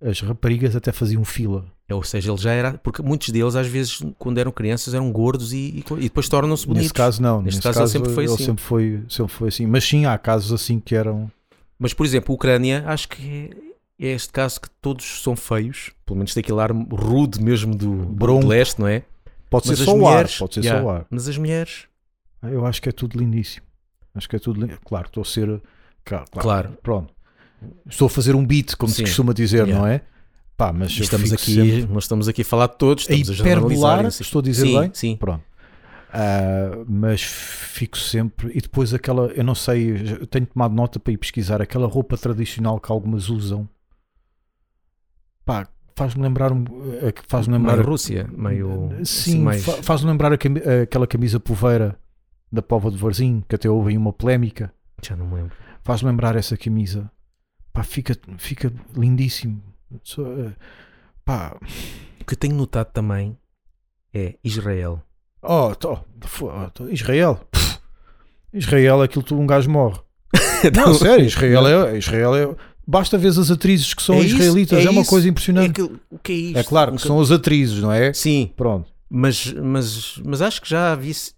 as 0.00 0.20
raparigas 0.20 0.74
até 0.74 0.92
faziam 0.92 1.24
fila. 1.24 1.64
É, 1.88 1.94
Ou 1.94 2.02
seja, 2.02 2.32
ele 2.32 2.40
já 2.40 2.52
era. 2.52 2.78
Porque 2.78 3.00
muitos 3.00 3.28
deles, 3.30 3.54
às 3.54 3.66
vezes, 3.66 4.02
quando 4.18 4.38
eram 4.38 4.50
crianças, 4.50 4.92
eram 4.92 5.10
gordos 5.12 5.52
e, 5.52 5.84
e, 5.98 6.02
depois 6.02 6.28
tornam-se 6.28 6.66
bonitos. 6.66 6.86
Nesse 6.86 6.94
caso, 6.94 7.22
não. 7.22 7.40
Neste 7.40 7.58
Nesse 7.58 7.68
caso, 7.68 7.80
ele 7.80 7.88
sempre 7.88 8.12
foi 8.12 8.24
ele 8.24 8.34
assim. 8.34 8.44
sempre 8.44 8.64
foi, 8.64 9.02
sempre 9.08 9.32
foi 9.32 9.48
assim. 9.48 9.66
Mas 9.66 9.84
sim, 9.84 10.04
há 10.04 10.18
casos 10.18 10.52
assim 10.52 10.80
que 10.80 10.96
eram. 10.96 11.30
Mas, 11.78 11.94
por 11.94 12.04
exemplo, 12.04 12.32
a 12.32 12.34
Ucrânia, 12.34 12.82
acho 12.86 13.08
que 13.08 13.65
é, 13.98 14.08
este 14.08 14.32
caso 14.32 14.60
que 14.60 14.68
todos 14.82 15.22
são 15.22 15.34
feios. 15.36 15.90
Pelo 16.04 16.18
menos 16.18 16.34
daquele 16.34 16.60
ar 16.60 16.70
rude 16.72 17.42
mesmo 17.42 17.74
do, 17.74 17.96
do 18.06 18.12
Bronco. 18.12 18.46
leste, 18.46 18.80
não 18.80 18.86
é? 18.88 19.02
Pode 19.50 19.68
Mas 19.68 19.78
ser 19.78 19.84
só 19.84 19.96
mulheres, 19.96 20.32
o 20.32 20.34
ar. 20.34 20.38
Pode 20.40 20.54
ser 20.54 20.64
yeah, 20.64 20.82
só 20.82 20.90
ar. 20.90 21.06
Mas 21.10 21.28
as 21.28 21.36
mulheres, 21.38 21.84
Ah, 22.42 22.50
Eu 22.50 22.66
acho 22.66 22.82
que 22.82 22.88
é 22.88 22.92
tudo 22.92 23.18
lindíssimo. 23.18 23.64
Acho 24.14 24.28
que 24.28 24.36
é 24.36 24.38
tudo 24.38 24.60
lindo. 24.60 24.78
Claro, 24.84 25.06
estou 25.06 25.22
a 25.22 25.24
ser. 25.24 25.46
Claro, 26.04 26.24
claro. 26.30 26.42
claro. 26.42 26.78
Pronto. 26.82 27.14
Estou 27.88 28.06
a 28.06 28.10
fazer 28.10 28.34
um 28.34 28.44
beat, 28.46 28.74
como 28.76 28.90
se 28.90 28.96
Sim. 28.98 29.02
costuma 29.04 29.32
dizer, 29.32 29.66
Yeah. 29.66 29.78
não 29.78 29.86
é? 29.86 30.02
Pá, 30.56 30.72
mas 30.72 30.90
estamos 30.92 31.32
aqui, 31.32 31.54
sempre 31.54 31.86
nós 31.92 32.04
estamos 32.04 32.28
aqui 32.28 32.42
a 32.42 32.44
falar 32.44 32.66
de 32.68 32.78
todos. 32.78 33.04
a 33.08 33.12
Estamos 33.14 33.30
a, 33.30 33.34
generalizar. 33.34 34.00
e 34.00 34.02
não 34.04 34.10
sei- 34.10 34.24
estou 34.24 34.40
a 34.40 34.42
dizer 34.42 34.66
sim, 34.66 34.80
bem? 34.80 34.90
Sim, 34.94 35.16
Pronto. 35.16 35.44
Ah, 36.12 36.70
mas 36.88 37.22
fico 37.22 37.98
sempre. 37.98 38.50
E 38.54 38.60
depois 38.60 38.94
aquela. 38.94 39.26
Eu 39.28 39.44
não 39.44 39.54
sei, 39.54 39.90
eu 40.20 40.26
tenho 40.26 40.46
tomado 40.46 40.74
nota 40.74 40.98
para 40.98 41.12
ir 41.12 41.18
pesquisar 41.18 41.60
aquela 41.60 41.86
roupa 41.86 42.16
tradicional 42.16 42.80
que 42.80 42.90
algumas 42.90 43.28
usam. 43.28 43.68
Pá, 45.46 45.66
faz-me 45.94 46.22
lembrar. 46.22 46.50
eh, 46.52 47.14
Faz-me 47.26 47.54
lembrar. 47.54 47.76
meio 47.76 47.88
Rússia, 47.88 48.28
meio. 48.36 48.90
Sim, 49.04 49.40
mais... 49.42 49.64
fa- 49.64 49.82
faz-me 49.82 50.10
lembrar 50.10 50.32
a 50.32 50.36
cami- 50.36 50.60
aquela 50.82 51.06
camisa 51.06 51.40
poveira 51.40 51.98
da 52.52 52.60
Pova 52.60 52.90
de 52.90 52.98
Varzim, 52.98 53.42
que 53.48 53.54
até 53.54 53.70
houve 53.70 53.90
aí 53.92 53.96
uma 53.96 54.12
polémica. 54.12 54.70
Já 55.02 55.16
não 55.16 55.26
me 55.26 55.36
lembro. 55.36 55.56
Faz 55.82 56.02
lembrar 56.02 56.36
essa 56.36 56.56
camisa. 56.56 57.10
Pá, 57.72 57.82
fica, 57.82 58.14
fica 58.36 58.70
lindíssimo. 58.94 59.62
Só, 60.02 60.22
eh, 60.22 60.52
pá, 61.24 61.56
O 62.20 62.24
que 62.24 62.34
eu 62.34 62.38
tenho 62.38 62.56
notado 62.56 62.90
também 62.92 63.38
é 64.12 64.34
Israel. 64.42 65.00
oh, 65.42 65.72
fo- 66.24 66.50
oh, 66.50 66.70
tó, 66.70 66.88
Israel. 66.88 67.36
Pff, 67.52 67.78
Israel, 68.52 69.00
aquilo 69.02 69.22
tudo 69.22 69.40
um 69.40 69.46
gajo 69.46 69.70
morre. 69.70 70.00
Não, 70.74 70.92
sério, 70.94 71.24
Israel 71.26 71.66
é, 71.86 71.98
Israel 71.98 72.34
é. 72.34 72.56
Basta 72.86 73.18
ver 73.18 73.28
as 73.28 73.50
atrizes 73.50 73.92
que 73.94 74.02
são 74.02 74.14
É 74.16 74.20
isso, 74.20 74.36
israelitas, 74.36 74.78
é 74.84 74.86
é, 74.86 74.90
uma 74.90 75.00
isso. 75.00 75.10
coisa 75.10 75.26
É, 75.26 75.30
impressionante. 75.30 75.72
que- 75.72 75.82
o 75.82 76.18
que 76.22 76.32
é 76.32 76.34
isto? 76.36 76.58
É, 76.58 76.62
claro 76.62 76.92
que 76.92 76.96
Nunca- 76.98 77.06
são 77.08 77.20
as 77.20 77.30
atrizes, 77.30 77.80
não 77.82 77.92
é? 77.92 78.12
Sim, 78.12 78.52
Pronto. 78.56 78.90
mas, 79.10 79.52
mas, 79.52 80.20
mas 80.24 80.40
acho 80.42 80.62
que 80.62 80.68
já 80.70 80.94
vi 80.94 81.12
se- 81.12 81.32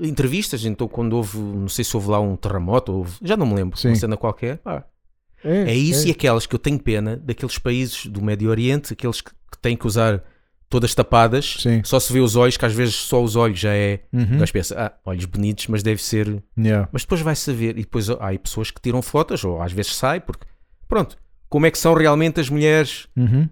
entrevistas, 0.00 0.64
então 0.64 0.86
quando 0.86 1.14
houve, 1.14 1.38
não 1.38 1.68
sei 1.68 1.84
se 1.84 1.96
houve 1.96 2.08
lá 2.10 2.20
um 2.20 2.36
terremoto, 2.36 2.92
houve, 2.92 3.14
já 3.22 3.36
não 3.36 3.46
me 3.46 3.54
lembro, 3.54 3.78
Sim. 3.78 3.88
uma 3.88 3.94
cena 3.96 4.16
qualquer. 4.16 4.58
pá, 4.58 4.84
é 5.42 5.74
isso 5.74 6.06
e 6.06 6.10
aquelas 6.10 6.44
que 6.46 6.54
eu 6.54 6.58
tenho 6.58 6.78
pena 6.78 7.16
daqueles 7.16 7.56
países 7.58 8.04
do 8.06 8.20
Médio 8.22 8.50
Oriente, 8.50 8.92
aqueles 8.92 9.20
que, 9.22 9.30
que 9.30 9.58
têm 9.60 9.76
que 9.76 9.86
usar 9.86 10.22
todas 10.68 10.94
tapadas, 10.94 11.56
Sim. 11.60 11.80
só 11.82 11.98
se 11.98 12.12
vê 12.12 12.20
os 12.20 12.36
olhos, 12.36 12.56
que 12.56 12.64
às 12.66 12.72
vezes 12.74 12.94
só 12.94 13.22
os 13.22 13.34
olhos 13.36 13.58
já 13.58 13.72
é. 13.74 14.00
Uhum. 14.12 14.38
gajo 14.38 14.52
pensa, 14.52 14.74
ah, 14.78 14.92
olhos 15.10 15.24
bonitos, 15.24 15.66
mas 15.66 15.82
deve 15.82 16.00
ser. 16.02 16.42
Yeah. 16.56 16.88
Mas 16.92 17.02
depois 17.02 17.20
vai 17.22 17.34
saber, 17.34 17.70
e 17.78 17.80
depois 17.82 18.08
há 18.08 18.18
aí 18.28 18.38
pessoas 18.38 18.70
que 18.70 18.80
tiram 18.80 19.00
fotos, 19.02 19.42
ou 19.44 19.60
às 19.62 19.72
vezes 19.72 19.96
sai, 19.96 20.20
porque 20.20 20.46
pronto, 20.90 21.16
como 21.48 21.64
é 21.64 21.70
que 21.70 21.78
são 21.78 21.94
realmente 21.94 22.38
as 22.40 22.50
mulheres 22.50 23.08
Uhum. 23.16 23.48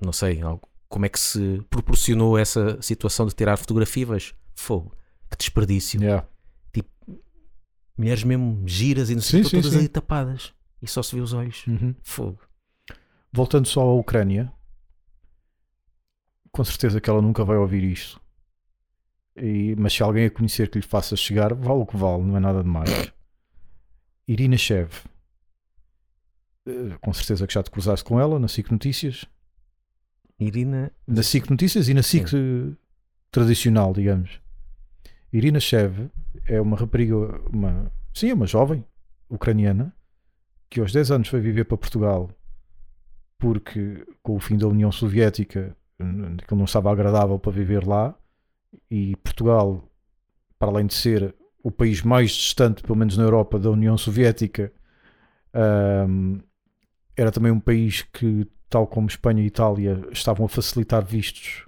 não 0.00 0.12
sei, 0.12 0.40
como 0.88 1.04
é 1.04 1.08
que 1.08 1.18
se 1.18 1.60
proporcionou 1.68 2.38
essa 2.38 2.80
situação 2.80 3.26
de 3.26 3.34
tirar 3.34 3.56
fotografias? 3.56 4.34
Fogo, 4.54 4.94
que 5.30 5.36
desperdício. 5.36 6.00
Yeah. 6.00 6.28
Mulheres 7.96 8.24
mesmo 8.24 8.62
giras 8.66 9.08
e 9.08 9.14
não 9.14 9.22
sei, 9.22 9.40
Sim, 9.40 9.46
estão 9.46 9.50
sim, 9.50 9.62
todas 9.62 9.72
sim. 9.72 9.78
ali 9.78 9.88
tapadas 9.88 10.52
e 10.82 10.86
só 10.88 11.00
se 11.02 11.14
vê 11.14 11.20
os 11.20 11.32
olhos. 11.32 11.64
Uhum. 11.66 11.94
Fogo. 12.02 12.40
Voltando 13.32 13.66
só 13.68 13.80
à 13.82 13.94
Ucrânia, 13.94 14.52
com 16.50 16.64
certeza 16.64 17.00
que 17.00 17.08
ela 17.08 17.22
nunca 17.22 17.44
vai 17.44 17.56
ouvir 17.56 17.84
isto. 17.84 18.20
E- 19.36 19.74
mas 19.78 19.92
se 19.92 20.02
alguém 20.02 20.26
a 20.26 20.30
conhecer 20.30 20.68
que 20.70 20.78
lhe 20.78 20.84
faça 20.86 21.14
chegar, 21.16 21.54
vale 21.54 21.80
o 21.80 21.86
que 21.86 21.96
vale, 21.96 22.22
não 22.24 22.36
é 22.36 22.40
nada 22.40 22.62
demais. 22.62 22.90
Irina 24.26 24.56
Shev, 24.56 24.90
com 27.00 27.12
certeza 27.12 27.46
que 27.46 27.54
já 27.54 27.62
te 27.62 27.70
cruzaste 27.70 28.04
com 28.04 28.18
ela 28.18 28.38
na 28.38 28.48
SIC 28.48 28.70
Notícias, 28.70 29.26
Irina, 30.38 30.90
na 31.06 31.22
SIC 31.22 31.48
Notícias 31.50 31.88
e 31.88 31.94
na 31.94 32.02
SIC 32.02 32.32
eh, 32.34 32.72
tradicional, 33.30 33.92
digamos. 33.92 34.40
Irina 35.32 35.60
Shev 35.60 36.10
é 36.46 36.60
uma 36.60 36.76
rapariga, 36.76 37.16
uma, 37.50 37.92
sim, 38.12 38.30
é 38.30 38.34
uma 38.34 38.46
jovem 38.46 38.84
ucraniana 39.28 39.94
que 40.70 40.80
aos 40.80 40.92
10 40.92 41.10
anos 41.10 41.28
foi 41.28 41.40
viver 41.40 41.64
para 41.64 41.76
Portugal 41.76 42.30
porque 43.38 44.06
com 44.22 44.36
o 44.36 44.40
fim 44.40 44.56
da 44.56 44.66
União 44.66 44.90
Soviética 44.90 45.76
aquilo 45.98 46.58
não 46.58 46.64
estava 46.64 46.90
agradável 46.90 47.38
para 47.38 47.52
viver 47.52 47.86
lá 47.86 48.14
e 48.90 49.16
Portugal, 49.16 49.88
para 50.58 50.68
além 50.68 50.86
de 50.86 50.94
ser 50.94 51.34
o 51.62 51.70
país 51.70 52.02
mais 52.02 52.30
distante, 52.32 52.82
pelo 52.82 52.96
menos 52.96 53.16
na 53.16 53.24
Europa, 53.24 53.58
da 53.58 53.70
União 53.70 53.96
Soviética, 53.96 54.72
ahm, 55.52 56.38
era 57.16 57.30
também 57.30 57.52
um 57.52 57.60
país 57.60 58.02
que, 58.02 58.46
tal 58.68 58.86
como 58.86 59.06
Espanha 59.06 59.42
e 59.42 59.46
Itália, 59.46 60.02
estavam 60.12 60.46
a 60.46 60.48
facilitar 60.48 61.04
vistos 61.04 61.66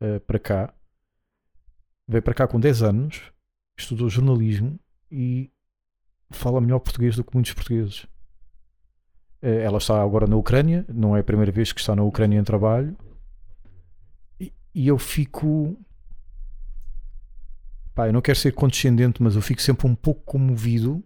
eh, 0.00 0.18
para 0.20 0.38
cá. 0.38 0.74
Veio 2.06 2.22
para 2.22 2.34
cá 2.34 2.48
com 2.48 2.58
10 2.58 2.82
anos, 2.82 3.22
estudou 3.78 4.08
jornalismo 4.08 4.78
e 5.10 5.50
fala 6.30 6.60
melhor 6.60 6.78
português 6.78 7.16
do 7.16 7.24
que 7.24 7.34
muitos 7.34 7.52
portugueses. 7.52 8.06
Eh, 9.42 9.62
Ela 9.62 9.78
está 9.78 10.02
agora 10.02 10.26
na 10.26 10.36
Ucrânia, 10.36 10.86
não 10.88 11.16
é 11.16 11.20
a 11.20 11.24
primeira 11.24 11.52
vez 11.52 11.72
que 11.72 11.80
está 11.80 11.94
na 11.94 12.02
Ucrânia 12.02 12.38
em 12.38 12.44
trabalho. 12.44 12.96
E, 14.40 14.52
e 14.74 14.88
eu 14.88 14.98
fico. 14.98 15.76
Pá, 17.94 18.06
eu 18.08 18.12
não 18.12 18.22
quero 18.22 18.38
ser 18.38 18.52
condescendente, 18.52 19.22
mas 19.22 19.34
eu 19.34 19.42
fico 19.42 19.60
sempre 19.60 19.86
um 19.86 19.94
pouco 19.94 20.22
comovido 20.22 21.04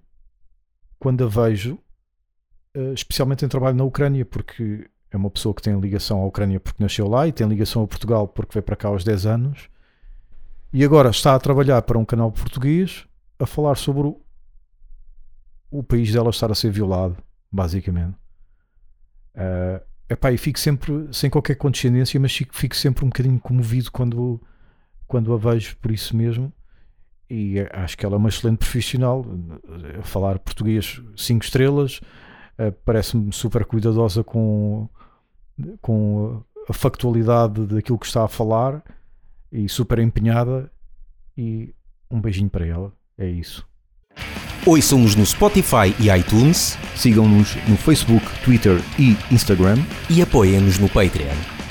quando 0.99 1.25
a 1.25 1.27
vejo, 1.27 1.79
especialmente 2.95 3.45
em 3.45 3.49
trabalho 3.49 3.77
na 3.77 3.85
Ucrânia, 3.85 4.25
porque 4.25 4.89
é 5.11 5.17
uma 5.17 5.31
pessoa 5.31 5.55
que 5.55 5.63
tem 5.63 5.79
ligação 5.79 6.23
à 6.23 6.27
Ucrânia 6.27 6.59
porque 6.59 6.83
nasceu 6.83 7.07
lá 7.07 7.27
e 7.29 7.33
tem 7.33 7.47
ligação 7.47 7.83
a 7.83 7.87
Portugal 7.87 8.27
porque 8.27 8.55
veio 8.55 8.63
para 8.63 8.77
cá 8.77 8.89
aos 8.89 9.05
10 9.05 9.27
anos 9.27 9.69
e 10.73 10.83
agora 10.83 11.11
está 11.11 11.35
a 11.35 11.39
trabalhar 11.39 11.83
para 11.83 11.99
um 11.99 12.05
canal 12.05 12.33
português 12.33 13.07
a 13.39 13.45
falar 13.45 13.77
sobre 13.77 14.07
o, 14.07 14.21
o 15.71 15.83
país 15.83 16.11
dela 16.11 16.31
estar 16.31 16.51
a 16.51 16.55
ser 16.55 16.71
violado, 16.71 17.17
basicamente. 17.51 18.17
Uh, 19.35 19.85
epá, 20.09 20.33
e 20.33 20.39
fico 20.39 20.59
sempre 20.59 21.09
sem 21.13 21.29
qualquer 21.29 21.57
condescendência, 21.57 22.19
mas 22.19 22.35
fico, 22.35 22.57
fico 22.57 22.75
sempre 22.75 23.05
um 23.05 23.09
bocadinho 23.09 23.39
comovido 23.39 23.93
quando, 23.93 24.41
quando 25.07 25.35
a 25.35 25.37
vejo 25.37 25.77
por 25.77 25.91
isso 25.91 26.17
mesmo. 26.17 26.51
E 27.29 27.59
eh, 27.59 27.71
acho 27.73 27.97
que 27.97 28.05
ela 28.05 28.17
é 28.17 28.19
uma 28.19 28.29
excelente 28.29 28.59
profissional 28.59 29.25
eh, 29.85 29.99
a 30.01 30.03
falar 30.03 30.39
português 30.39 31.03
5 31.17 31.45
estrelas. 31.45 32.01
Eh, 32.67 32.71
Parece-me 32.85 33.33
super 33.33 33.65
cuidadosa 33.65 34.23
com, 34.23 34.89
com 35.81 36.43
a 36.69 36.73
factualidade 36.73 37.67
daquilo 37.67 37.99
que 37.99 38.07
está 38.07 38.25
a 38.25 38.29
falar 38.29 38.83
e 39.51 39.69
super 39.69 39.99
empenhada. 39.99 40.71
E 41.37 41.75
um 42.11 42.21
beijinho 42.21 42.51
para 42.51 42.67
ela. 42.67 42.93
É 43.17 43.27
isso. 43.27 43.67
Ouçam-nos 44.67 45.17
no 45.17 45.27
Spotify 45.27 45.95
e 45.99 46.09
iTunes 46.09 46.79
Sigam-nos 46.95 47.57
no 47.69 47.77
Facebook, 47.77 48.25
Twitter 48.45 48.79
e 48.99 49.17
Instagram. 49.35 49.79
e 50.09 50.23
apoiem-nos 50.23 50.79
no 50.79 50.89
Patreon. 50.89 51.62